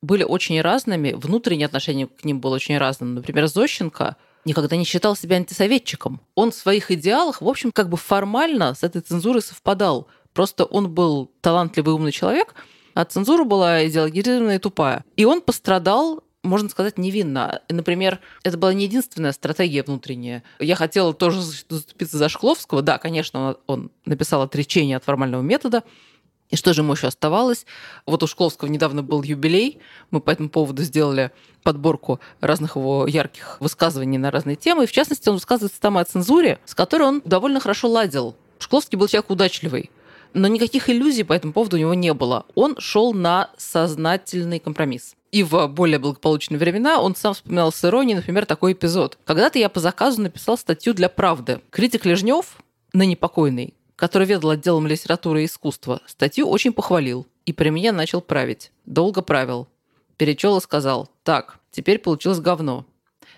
[0.00, 3.14] были очень разными, внутреннее отношение к ним было очень разным.
[3.14, 6.20] Например, Зощенко никогда не считал себя антисоветчиком.
[6.34, 10.08] Он в своих идеалах, в общем, как бы формально с этой цензурой совпадал.
[10.32, 12.54] Просто он был талантливый умный человек,
[12.94, 15.04] а цензура была идеологизированная и тупая.
[15.16, 17.62] И он пострадал можно сказать, невинно.
[17.68, 20.44] Например, это была не единственная стратегия внутренняя.
[20.60, 22.80] Я хотела тоже заступиться за Шкловского.
[22.80, 25.82] Да, конечно, он написал отречение от формального метода,
[26.50, 27.66] и что же ему еще оставалось?
[28.06, 29.80] Вот у Шкловского недавно был юбилей.
[30.10, 31.30] Мы по этому поводу сделали
[31.62, 34.84] подборку разных его ярких высказываний на разные темы.
[34.84, 38.34] И в частности, он высказывается там о цензуре, с которой он довольно хорошо ладил.
[38.58, 39.90] Шкловский был человек удачливый.
[40.34, 42.46] Но никаких иллюзий по этому поводу у него не было.
[42.54, 45.14] Он шел на сознательный компромисс.
[45.30, 49.18] И в более благополучные времена он сам вспоминал с иронией, например, такой эпизод.
[49.24, 51.60] Когда-то я по заказу написал статью для «Правды».
[51.70, 52.56] Критик Лежнев,
[52.94, 58.20] ныне покойный, который ведал отделом литературы и искусства, статью очень похвалил и при меня начал
[58.22, 58.72] править.
[58.86, 59.68] Долго правил.
[60.16, 62.86] Перечел и сказал, так, теперь получилось говно.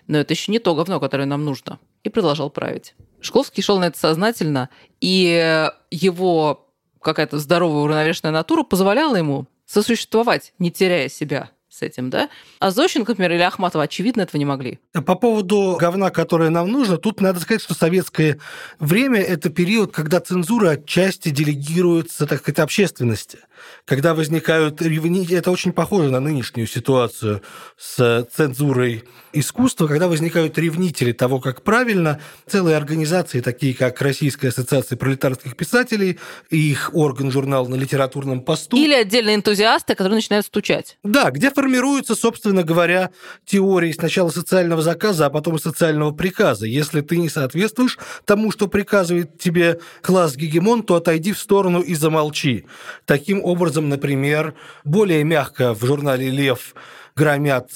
[0.07, 1.79] Но это еще не то говно, которое нам нужно.
[2.05, 2.95] И продолжал править.
[3.21, 4.71] Шкловский шел на это сознательно,
[5.01, 6.70] и его
[7.01, 12.29] какая-то здоровая уравновешенная натура позволяла ему сосуществовать, не теряя себя с этим, да?
[12.59, 14.81] А Зощенко, например, или Ахматова, очевидно, этого не могли.
[14.93, 18.39] По поводу говна, которое нам нужно, тут надо сказать, что советское
[18.81, 23.39] время– это период, когда цензура отчасти делегируется, так сказать, общественности
[23.85, 27.43] когда возникают ревнители, это очень похоже на нынешнюю ситуацию
[27.77, 34.97] с цензурой искусства, когда возникают ревнители того, как правильно, целые организации, такие как Российская ассоциация
[34.97, 36.19] пролетарских писателей
[36.51, 38.77] и их орган журнал на литературном посту.
[38.77, 40.99] Или отдельные энтузиасты, которые начинают стучать.
[41.03, 43.11] Да, где формируются, собственно говоря,
[43.45, 46.67] теории сначала социального заказа, а потом социального приказа.
[46.67, 51.95] Если ты не соответствуешь тому, что приказывает тебе класс гегемон, то отойди в сторону и
[51.95, 52.67] замолчи.
[53.07, 56.75] Таким образом, например, более мягко в журнале «Лев»
[57.21, 57.71] громят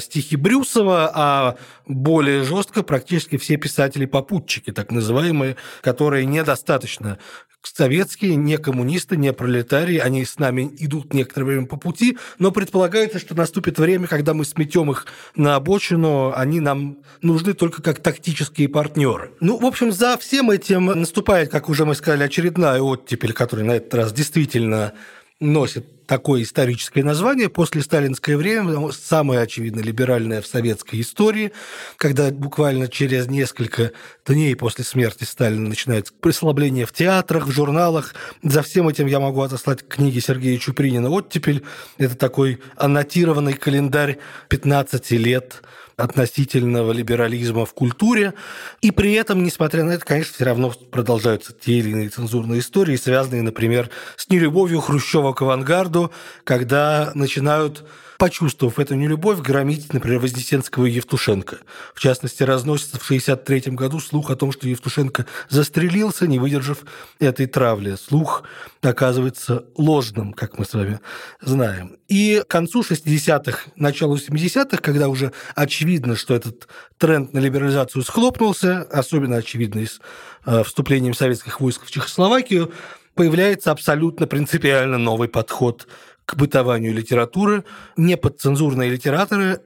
[0.00, 7.18] стихи Брюсова, а более жестко практически все писатели-попутчики, так называемые, которые недостаточно
[7.62, 13.18] советские, не коммунисты, не пролетарии, они с нами идут некоторое время по пути, но предполагается,
[13.18, 18.68] что наступит время, когда мы сметем их на обочину, они нам нужны только как тактические
[18.68, 19.32] партнеры.
[19.40, 23.72] Ну, в общем, за всем этим наступает, как уже мы сказали, очередная оттепель, которая на
[23.72, 24.94] этот раз действительно
[25.40, 31.52] носит такое историческое название после сталинское время, самое очевидно либеральное в советской истории,
[31.96, 33.92] когда буквально через несколько
[34.24, 38.14] дней после смерти Сталина начинается прислабление в театрах, в журналах.
[38.42, 41.64] За всем этим я могу отослать книги Сергея Чупринина «Оттепель».
[41.98, 44.18] Это такой аннотированный календарь
[44.48, 45.62] 15 лет
[45.96, 48.34] относительного либерализма в культуре.
[48.82, 52.96] И при этом, несмотря на это, конечно, все равно продолжаются те или иные цензурные истории,
[52.96, 56.12] связанные, например, с нелюбовью Хрущева к авангарду,
[56.44, 57.84] когда начинают
[58.18, 61.58] почувствовав эту нелюбовь, громить, например, Вознесенского и Евтушенко.
[61.94, 66.78] В частности, разносится в 1963 году слух о том, что Евтушенко застрелился, не выдержав
[67.18, 67.96] этой травли.
[67.96, 68.44] Слух
[68.82, 71.00] оказывается ложным, как мы с вами
[71.40, 71.96] знаем.
[72.08, 78.82] И к концу 60-х, началу 70-х, когда уже очевидно, что этот тренд на либерализацию схлопнулся,
[78.82, 80.00] особенно очевидно с
[80.46, 82.72] э, вступлением советских войск в Чехословакию,
[83.14, 85.88] появляется абсолютно принципиально новый подход
[86.26, 87.64] к бытованию литературы.
[87.96, 89.60] Неподцензурные литераторы,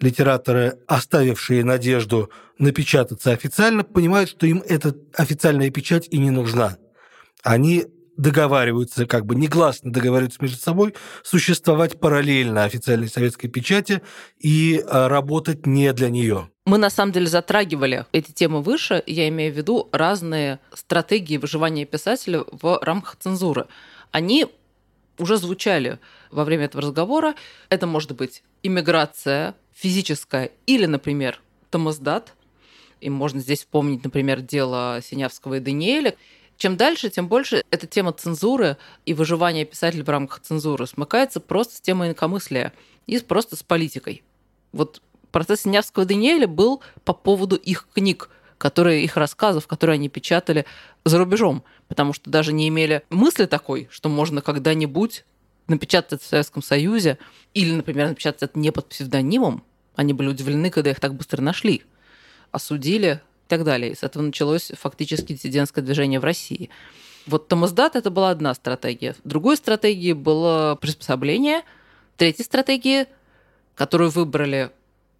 [0.00, 6.78] литераторы, оставившие надежду напечататься официально, понимают, что им эта официальная печать и не нужна.
[7.44, 7.86] Они
[8.18, 14.02] договариваются, как бы негласно договариваются между собой, существовать параллельно официальной советской печати
[14.40, 16.50] и а, работать не для нее.
[16.66, 21.86] Мы на самом деле затрагивали эти темы выше, я имею в виду разные стратегии выживания
[21.86, 23.68] писателя в рамках цензуры.
[24.10, 24.46] Они
[25.18, 25.98] уже звучали
[26.30, 27.34] во время этого разговора.
[27.68, 31.40] Это может быть иммиграция физическая или, например,
[31.70, 32.34] томоздат.
[33.00, 36.16] И можно здесь вспомнить, например, дело Синявского и Даниэля.
[36.56, 41.76] Чем дальше, тем больше эта тема цензуры и выживания писателя в рамках цензуры смыкается просто
[41.76, 42.72] с темой инакомыслия
[43.06, 44.24] и просто с политикой.
[44.72, 45.00] Вот
[45.30, 48.28] процесс Синявского и Даниэля был по поводу их книг,
[48.58, 50.66] которые, их рассказов, которые они печатали
[51.04, 55.24] за рубежом потому что даже не имели мысли такой, что можно когда-нибудь
[55.66, 57.18] напечатать в Советском Союзе,
[57.54, 59.64] или, например, напечатать это не под псевдонимом.
[59.96, 61.82] Они были удивлены, когда их так быстро нашли,
[62.52, 63.92] осудили и так далее.
[63.92, 66.70] И с этого началось фактически диссидентское движение в России.
[67.26, 69.14] Вот Томасдат– это была одна стратегия.
[69.24, 71.62] Другой стратегией было приспособление.
[72.16, 73.06] Третьей стратегией,
[73.74, 74.70] которую выбрали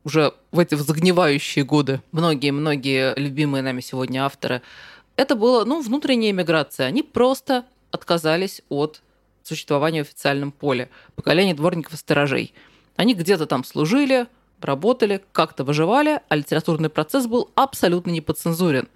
[0.09, 4.63] уже в эти загнивающие годы многие-многие любимые нами сегодня авторы–
[5.19, 6.87] это было, ну, внутренняя миграция.
[6.87, 9.03] Они просто отказались от
[9.43, 10.91] существования в официальном поле.
[11.17, 12.55] Поколение дворников и сторожей.
[12.95, 14.29] Они где-то там служили,
[14.61, 18.89] работали, как-то выживали, а литературный процесс был абсолютно не подцензурен.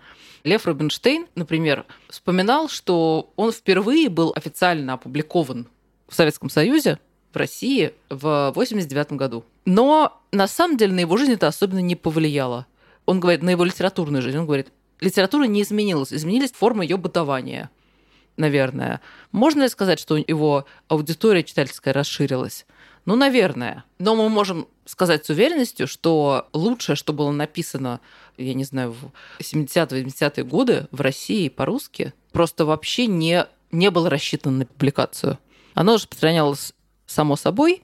[0.45, 5.67] Лев Рубинштейн, например, вспоминал, что он впервые был официально опубликован
[6.07, 7.01] в Советском Союзе,
[7.33, 9.45] в России в 1989 году.
[9.65, 12.67] Но на самом деле на его жизнь это особенно не повлияло.
[13.07, 17.71] Он говорит, на его литературную жизнь, он говорит, литература не изменилась, изменились формы ее бытования,
[18.37, 19.01] наверное.
[19.33, 22.67] Можно ли сказать, что его аудитория читательская расширилась?
[23.05, 23.85] Ну, наверное.
[23.99, 28.01] Но мы можем сказать с уверенностью, что лучшее, что было написано,
[28.37, 34.59] я не знаю, в 70-80-е годы в России по-русски, просто вообще не, не было рассчитано
[34.59, 35.39] на публикацию.
[35.75, 36.75] Оно распространялось
[37.07, 37.83] само собой,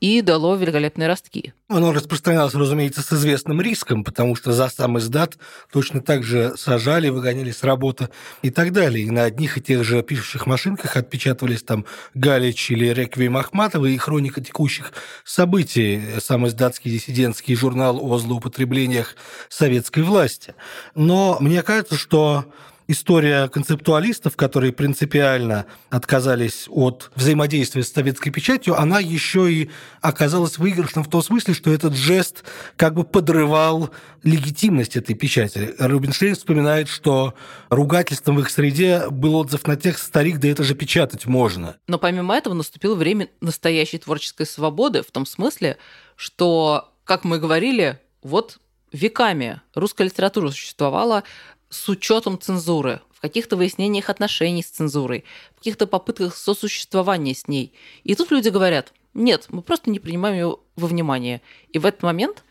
[0.00, 1.52] и дало великолепные ростки.
[1.68, 5.36] Оно распространялось, разумеется, с известным риском, потому что за сам издат
[5.72, 8.08] точно так же сажали, выгоняли с работы
[8.42, 9.06] и так далее.
[9.06, 11.84] И на одних и тех же пишущих машинках отпечатывались там
[12.14, 14.92] Галич или Реквием Ахматова и хроника текущих
[15.24, 19.16] событий, сам издатский диссидентский журнал о злоупотреблениях
[19.48, 20.54] советской власти.
[20.94, 22.44] Но мне кажется, что
[22.88, 29.70] история концептуалистов, которые принципиально отказались от взаимодействия с советской печатью, она еще и
[30.00, 32.44] оказалась выигрышным в том смысле, что этот жест
[32.76, 33.90] как бы подрывал
[34.22, 35.74] легитимность этой печати.
[35.78, 37.34] Рубинштейн вспоминает, что
[37.70, 41.76] ругательством в их среде был отзыв на тех старик, да это же печатать можно.
[41.86, 45.78] Но помимо этого наступило время настоящей творческой свободы в том смысле,
[46.16, 48.58] что, как мы говорили, вот
[48.92, 51.24] веками русская литература существовала
[51.68, 57.72] с учетом цензуры, в каких-то выяснениях отношений с цензурой, в каких-то попытках сосуществования с ней.
[58.04, 61.40] И тут люди говорят, нет, мы просто не принимаем ее во внимание.
[61.72, 62.44] И в этот момент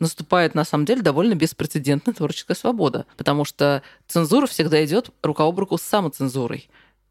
[0.00, 5.58] наступает, на самом деле, довольно беспрецедентная творческая свобода, потому что цензура всегда идет рука об
[5.58, 6.68] руку с самоцензурой.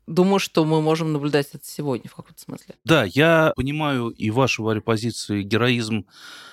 [0.07, 2.75] Думаю, что мы можем наблюдать это сегодня в каком-то смысле.
[2.83, 6.05] Да, я понимаю и вашу, Варя, позицию, и героизм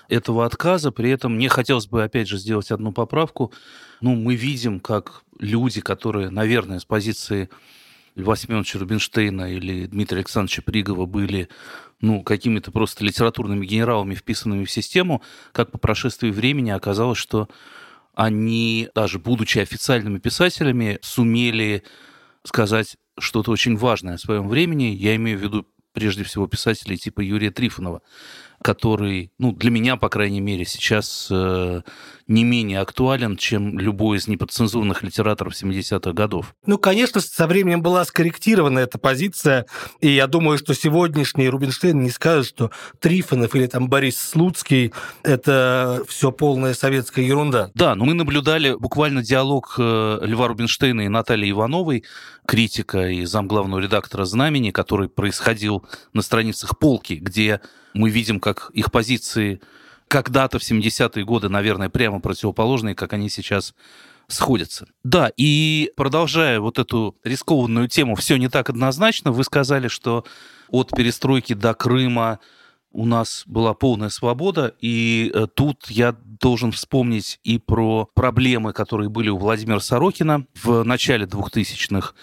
[0.09, 0.91] этого отказа.
[0.91, 3.53] При этом мне хотелось бы, опять же, сделать одну поправку.
[4.01, 7.49] Ну, мы видим, как люди, которые, наверное, с позиции
[8.15, 11.49] Льва Семеновича Рубинштейна или Дмитрия Александровича Пригова были
[12.01, 15.23] ну, какими-то просто литературными генералами, вписанными в систему,
[15.53, 17.49] как по прошествии времени оказалось, что
[18.15, 21.85] они, даже будучи официальными писателями, сумели
[22.43, 24.85] сказать что-то очень важное о своем времени.
[24.85, 28.03] Я имею в виду прежде всего писателей типа Юрия Трифонова,
[28.63, 31.83] который, ну, для меня, по крайней мере, сейчас э,
[32.27, 36.55] не менее актуален, чем любой из неподцензурных литераторов 70-х годов.
[36.67, 39.67] Ну, конечно, со временем была скорректирована эта позиция,
[40.01, 44.93] и я думаю, что сегодняшний Рубинштейн не скажет, что Трифонов или там Борис Слуцкий–
[45.23, 47.71] это все полная советская ерунда.
[47.75, 52.05] Да, но мы наблюдали буквально диалог э, Льва Рубинштейна и Натальи Ивановой,
[52.47, 57.61] критика и замглавного редактора «Знамени», который происходил на страницах «Полки», где
[57.99, 59.61] мы видим, как их позиции
[60.07, 63.75] когда-то в 70-е годы, наверное, прямо противоположные, как они сейчас
[64.29, 64.87] сходятся.
[65.05, 69.33] Да, и продолжая вот эту рискованную тему, все не так однозначно.
[69.33, 70.25] Вы сказали, что
[70.69, 72.39] от перестройки до Крыма
[72.91, 79.11] у нас была полная свобода, и э, тут я должен вспомнить и про проблемы, которые
[79.11, 82.15] были у Владимира Сорокина в начале 2000-х,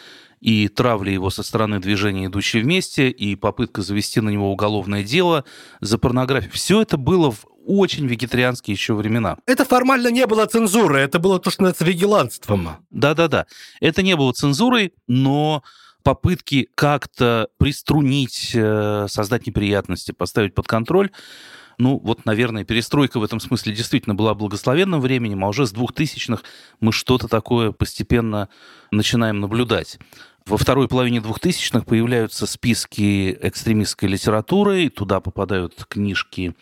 [0.45, 5.43] и травли его со стороны движения «Идущие вместе», и попытка завести на него уголовное дело
[5.81, 6.51] за порнографию.
[6.51, 9.39] Все это было в очень вегетарианские еще времена.
[9.47, 12.69] Это формально не было цензурой, это было то, что называется вигиланством.
[12.91, 13.47] Да-да-да.
[13.81, 15.63] Это не было цензурой, но
[16.03, 21.09] попытки как-то приструнить, э, создать неприятности, поставить под контроль,
[21.77, 26.43] ну, вот, наверное, перестройка в этом смысле действительно была благословенным временем, а уже с 2000-х
[26.79, 28.49] мы что-то такое постепенно
[28.91, 29.99] начинаем наблюдать.
[30.47, 36.55] Во второй половине 2000-х появляются списки экстремистской литературы, туда попадают книжки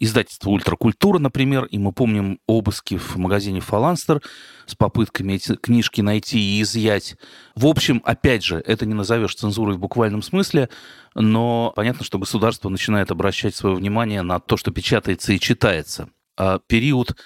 [0.00, 4.20] издательство «Ультракультура», например, и мы помним обыски в магазине «Фаланстер»
[4.66, 7.16] с попытками эти книжки найти и изъять.
[7.54, 10.68] В общем, опять же, это не назовешь цензурой в буквальном смысле,
[11.14, 16.10] но понятно, что государство начинает обращать свое внимание на то, что печатается и читается.
[16.36, 17.16] А период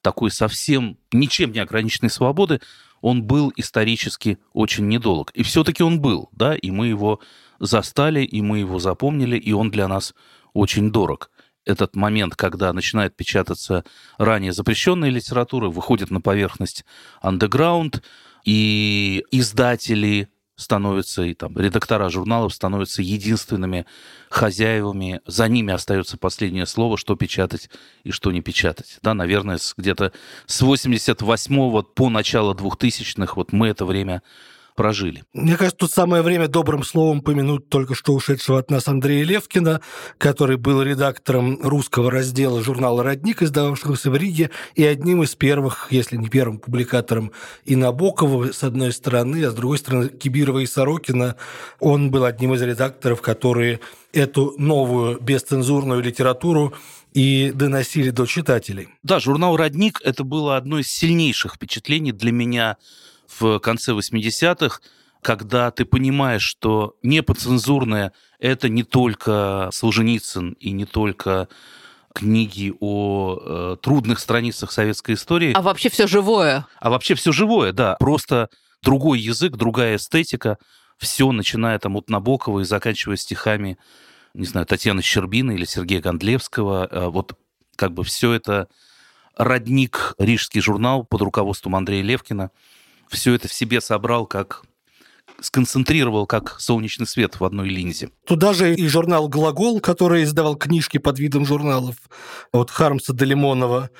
[0.00, 2.60] такой совсем ничем не ограниченной свободы,
[3.04, 5.30] он был исторически очень недолг.
[5.34, 7.20] И все-таки он был, да, и мы его
[7.60, 10.14] застали, и мы его запомнили, и он для нас
[10.54, 11.30] очень дорог
[11.66, 13.84] этот момент, когда начинает печататься
[14.16, 16.86] ранее запрещенная литература, выходит на поверхность
[17.20, 18.02] андеграунд,
[18.46, 23.86] и издатели становятся, и там редактора журналов становятся единственными
[24.30, 25.20] хозяевами.
[25.26, 27.70] За ними остается последнее слово, что печатать
[28.04, 28.98] и что не печатать.
[29.02, 30.12] Да, наверное, где-то
[30.46, 34.22] с 88 по начало 2000-х вот мы это время
[34.74, 35.24] прожили.
[35.32, 39.80] Мне кажется, тут самое время добрым словом помянуть только что ушедшего от нас Андрея Левкина,
[40.18, 46.16] который был редактором русского раздела журнала «Родник», издававшегося в Риге, и одним из первых, если
[46.16, 47.32] не первым публикатором
[47.64, 51.36] и Набокова, с одной стороны, а с другой стороны Кибирова и Сорокина.
[51.80, 53.80] Он был одним из редакторов, которые
[54.12, 56.74] эту новую бесцензурную литературу
[57.12, 58.88] и доносили до читателей.
[59.02, 62.76] Да, журнал «Родник»— это было одно из сильнейших впечатлений для меня
[63.40, 64.80] в конце 80-х,
[65.22, 71.48] когда ты понимаешь, что неподцензурное– это не только Солженицын и не только
[72.14, 75.52] книги о э, трудных страницах советской истории.
[75.54, 76.66] А вообще все живое.
[76.78, 77.96] А вообще все живое, да.
[77.98, 78.50] Просто
[78.82, 80.58] другой язык, другая эстетика.
[80.98, 83.78] Все, начиная там от Набокова и заканчивая стихами,
[84.34, 86.86] не знаю, Татьяны Щербины или Сергея Гондлевского.
[86.90, 87.36] Э, вот
[87.76, 88.68] как бы все это
[89.36, 92.50] родник Рижский журнал под руководством Андрея Левкина–
[93.08, 94.62] все это в себе собрал как
[95.40, 98.10] сконцентрировал как солнечный свет в одной линзе.
[98.26, 101.96] Туда же и журнал «Глагол», который издавал книжки под видом журналов
[102.52, 103.90] от Хармса до Лимонова,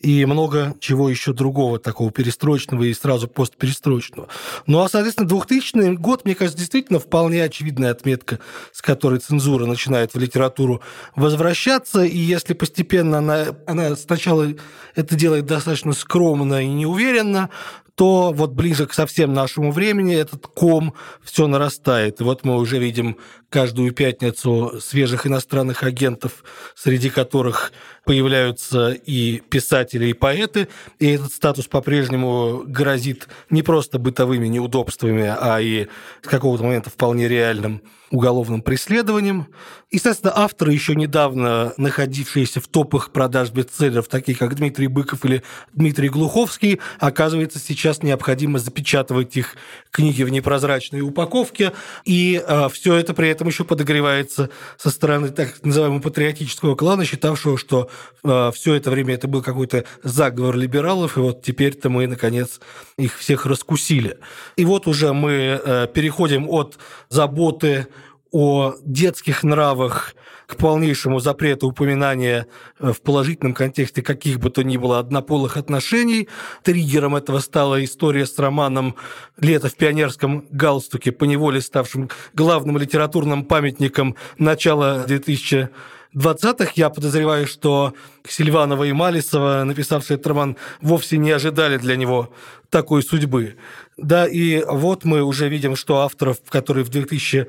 [0.00, 4.28] и много чего еще другого такого перестроечного и сразу постперестроечного.
[4.66, 8.40] Ну а, соответственно, 2000 год, мне кажется, действительно вполне очевидная отметка,
[8.72, 10.80] с которой цензура начинает в литературу
[11.16, 14.48] возвращаться, и если постепенно она, она сначала
[14.94, 17.50] это делает достаточно скромно и неуверенно,
[17.94, 22.20] то вот ближе к совсем нашему времени этот ком все нарастает.
[22.20, 23.16] И вот мы уже видим
[23.50, 26.44] каждую пятницу свежих иностранных агентов,
[26.74, 27.72] среди которых
[28.04, 35.60] появляются и писатели, и поэты, и этот статус по-прежнему грозит не просто бытовыми неудобствами, а
[35.60, 35.88] и
[36.22, 39.46] с какого-то момента вполне реальным уголовным преследованием.
[39.90, 45.42] Естественно, авторы, еще недавно находившиеся в топах продаж бестселлеров, такие как Дмитрий Быков или
[45.72, 49.56] Дмитрий Глуховский, оказывается, сейчас необходимо запечатывать их
[49.90, 51.72] книги в непрозрачной упаковке,
[52.04, 57.58] и э, все это при этом еще подогревается со стороны так называемого патриотического клана, считавшего,
[57.58, 57.90] что
[58.24, 62.60] э, все это время это был какой-то заговор либералов, и вот теперь-то мы, наконец,
[62.96, 64.18] их всех раскусили.
[64.56, 66.78] И вот уже мы э, переходим от
[67.08, 67.86] заботы
[68.30, 70.14] о детских нравах
[70.50, 72.46] к полнейшему запрету упоминания
[72.80, 76.28] э, в положительном контексте каких бы то ни было однополых отношений.
[76.64, 78.96] Триггером этого стала история с романом
[79.38, 85.68] «Лето в пионерском галстуке», поневоле ставшим главным литературным памятником начала 2000
[86.14, 86.72] 20-х.
[86.74, 87.94] Я подозреваю, что
[88.28, 92.32] Сильванова и Малисова, написавшие этот роман, вовсе не ожидали для него
[92.68, 93.56] такой судьбы.
[93.96, 97.46] Да, и вот мы уже видим, что авторов, которые в 2000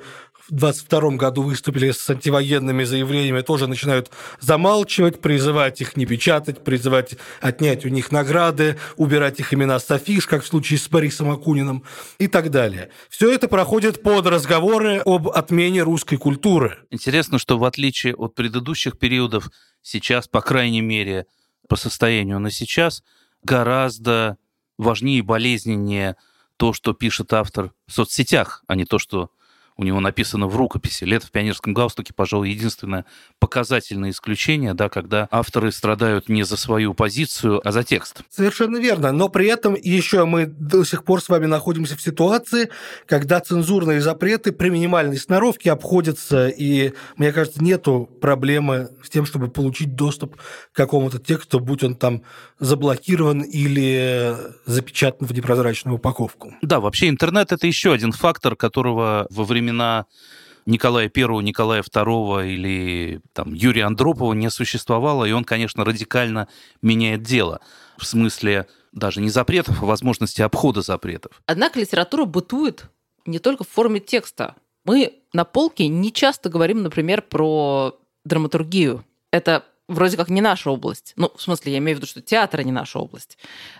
[0.50, 7.16] в 22 году выступили с антивоенными заявлениями, тоже начинают замалчивать, призывать их не печатать, призывать
[7.40, 11.84] отнять у них награды, убирать их имена с афиш, как в случае с Борисом Акуниным
[12.20, 12.90] и так далее.
[13.10, 16.80] Все это проходит под разговоры об отмене русской культуры.
[16.90, 19.50] Интересно, что в отличие от предыдущих периодов,
[19.82, 21.26] сейчас, по крайней мере,
[21.68, 23.04] по состоянию на сейчас,
[23.44, 24.38] гораздо
[24.78, 26.16] важнее и болезненнее
[26.58, 29.32] то, что пишет автор в соцсетях, а не то, что
[29.82, 31.04] у него написано в рукописи.
[31.06, 33.06] «Лето в пионерском галстуке», пожалуй, единственное
[33.40, 38.22] показательное исключение, да, когда авторы страдают не за свою позицию, а за текст.
[38.30, 39.12] Совершенно верно.
[39.12, 42.70] Но при этом еще мы до сих пор с вами находимся в ситуации,
[43.08, 49.50] когда цензурные запреты при минимальной сноровке обходятся, и, мне кажется, нету проблемы с тем, чтобы
[49.50, 52.22] получить доступ к какому-то тексту, будь он там
[52.60, 54.36] заблокирован или
[54.68, 56.54] запечатан в непрозрачную упаковку.
[56.62, 59.71] Да, вообще интернет– это еще один фактор, которого во времена
[60.66, 66.48] Николая I, Николая II или там, Юрия Андропова не существовало, и он, конечно, радикально
[66.82, 67.62] меняет дело.
[67.98, 71.42] В смысле даже не запретов, а возможности обхода запретов.
[71.46, 72.86] Однако литература бытует
[73.26, 74.56] не только в форме текста.
[74.84, 79.06] Мы на полке не часто говорим, например, про драматургию.
[79.32, 81.14] Это вроде как не наша область.
[81.16, 83.38] Ну, в смысле, я имею в виду, что театр не наша область.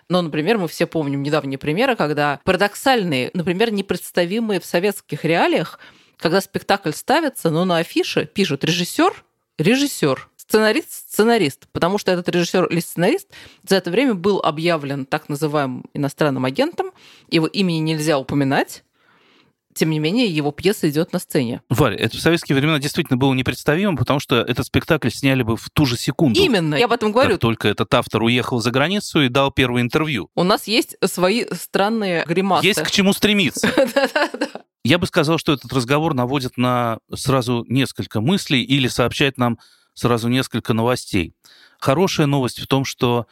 [0.10, 5.80] Но, например, мы все помним недавние примеры, когда парадоксальные, например, непредставимые в советских реалиях,
[6.18, 9.24] когда спектакль ставится, но на афише пишут режиссер,
[9.58, 13.30] режиссер, сценарист, сценарист, потому что этот режиссер или сценарист
[13.64, 16.92] за это время был объявлен так называемым иностранным агентом,
[17.30, 18.84] его имени нельзя упоминать,
[19.74, 21.62] тем не менее, его пьеса идет на сцене.
[21.70, 25.70] Варя, это в советские времена действительно было непредставимо, потому что этот спектакль сняли бы в
[25.70, 26.40] ту же секунду.
[26.40, 27.32] Именно, я об этом говорю.
[27.32, 30.30] Как только этот автор уехал за границу и дал первое интервью.
[30.36, 32.66] У нас есть свои странные гримасы.
[32.66, 33.72] Есть к чему стремиться.
[34.84, 39.60] Я бы сказал, что этот разговор наводит на сразу несколько мыслей или сообщает нам
[39.94, 41.34] сразу несколько новостей.
[41.80, 43.28] Хорошая новость в том, что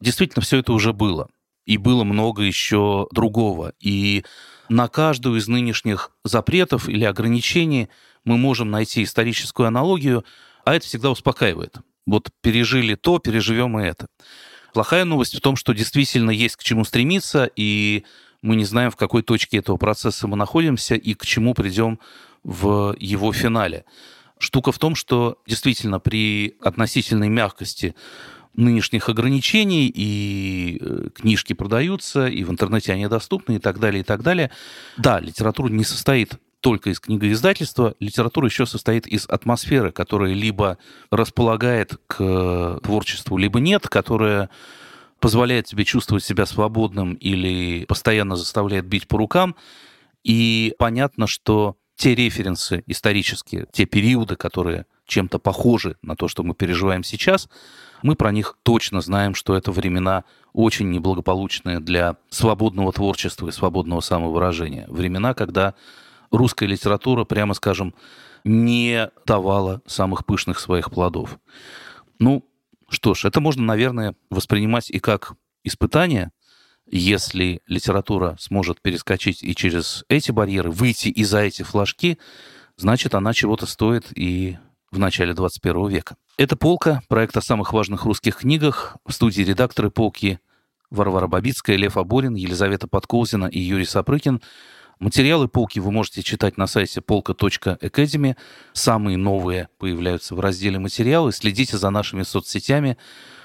[0.00, 1.28] действительно все это уже было.
[1.64, 3.72] И было много еще другого.
[3.80, 4.24] И
[4.70, 7.88] на каждую из нынешних запретов или ограничений
[8.24, 10.24] мы можем найти историческую аналогию,
[10.64, 11.78] а это всегда успокаивает.
[12.06, 14.06] Вот пережили то, переживем и это.
[14.72, 18.04] Плохая новость в том, что действительно есть к чему стремиться, и
[18.42, 21.98] мы не знаем, в какой точке этого процесса мы находимся и к чему придем
[22.44, 23.84] в его финале.
[24.38, 27.96] Штука в том, что действительно при относительной мягкости
[28.54, 34.04] нынешних ограничений, и э, книжки продаются, и в интернете они доступны, и так далее, и
[34.04, 34.50] так далее.
[34.96, 40.78] Да, литература не состоит только из книгоиздательства, литература еще состоит из атмосферы, которая либо
[41.10, 44.50] располагает к творчеству, либо нет, которая
[45.20, 49.54] позволяет тебе чувствовать себя свободным или постоянно заставляет бить по рукам.
[50.22, 56.54] И понятно, что те референсы исторические, те периоды, которые чем-то похожи на то, что мы
[56.54, 57.48] переживаем сейчас,
[58.02, 64.00] мы про них точно знаем, что это времена очень неблагополучные для свободного творчества и свободного
[64.00, 64.86] самовыражения.
[64.88, 65.74] Времена, когда
[66.30, 67.94] русская литература, прямо скажем,
[68.44, 71.38] не давала самых пышных своих плодов.
[72.18, 72.44] Ну,
[72.88, 76.32] что ж, это можно, наверное, воспринимать и как испытание,
[76.86, 82.18] если литература сможет перескочить и через эти барьеры, выйти и за эти флажки,
[82.76, 84.58] значит, она чего-то стоит и
[84.90, 86.16] в начале 21 века.
[86.36, 88.96] Это «Полка», проект о самых важных русских книгах.
[89.06, 90.40] В студии редакторы «Полки»
[90.90, 94.40] Варвара Бабицкая, Лев Аборин, Елизавета Подкоузина и Юрий Сапрыкин.
[94.98, 98.36] Материалы «Полки» вы можете читать на сайте полка.academy.
[98.72, 101.32] Самые новые появляются в разделе «Материалы».
[101.32, 102.98] Следите за нашими соцсетями.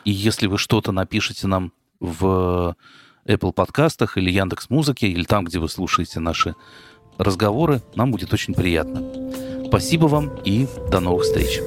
[0.03, 2.75] И если вы что-то напишите нам в
[3.25, 6.55] Apple подкастах или Яндекс Музыке, или там, где вы слушаете наши
[7.17, 9.24] разговоры, нам будет очень приятно.
[9.67, 11.61] Спасибо вам и до новых встреч.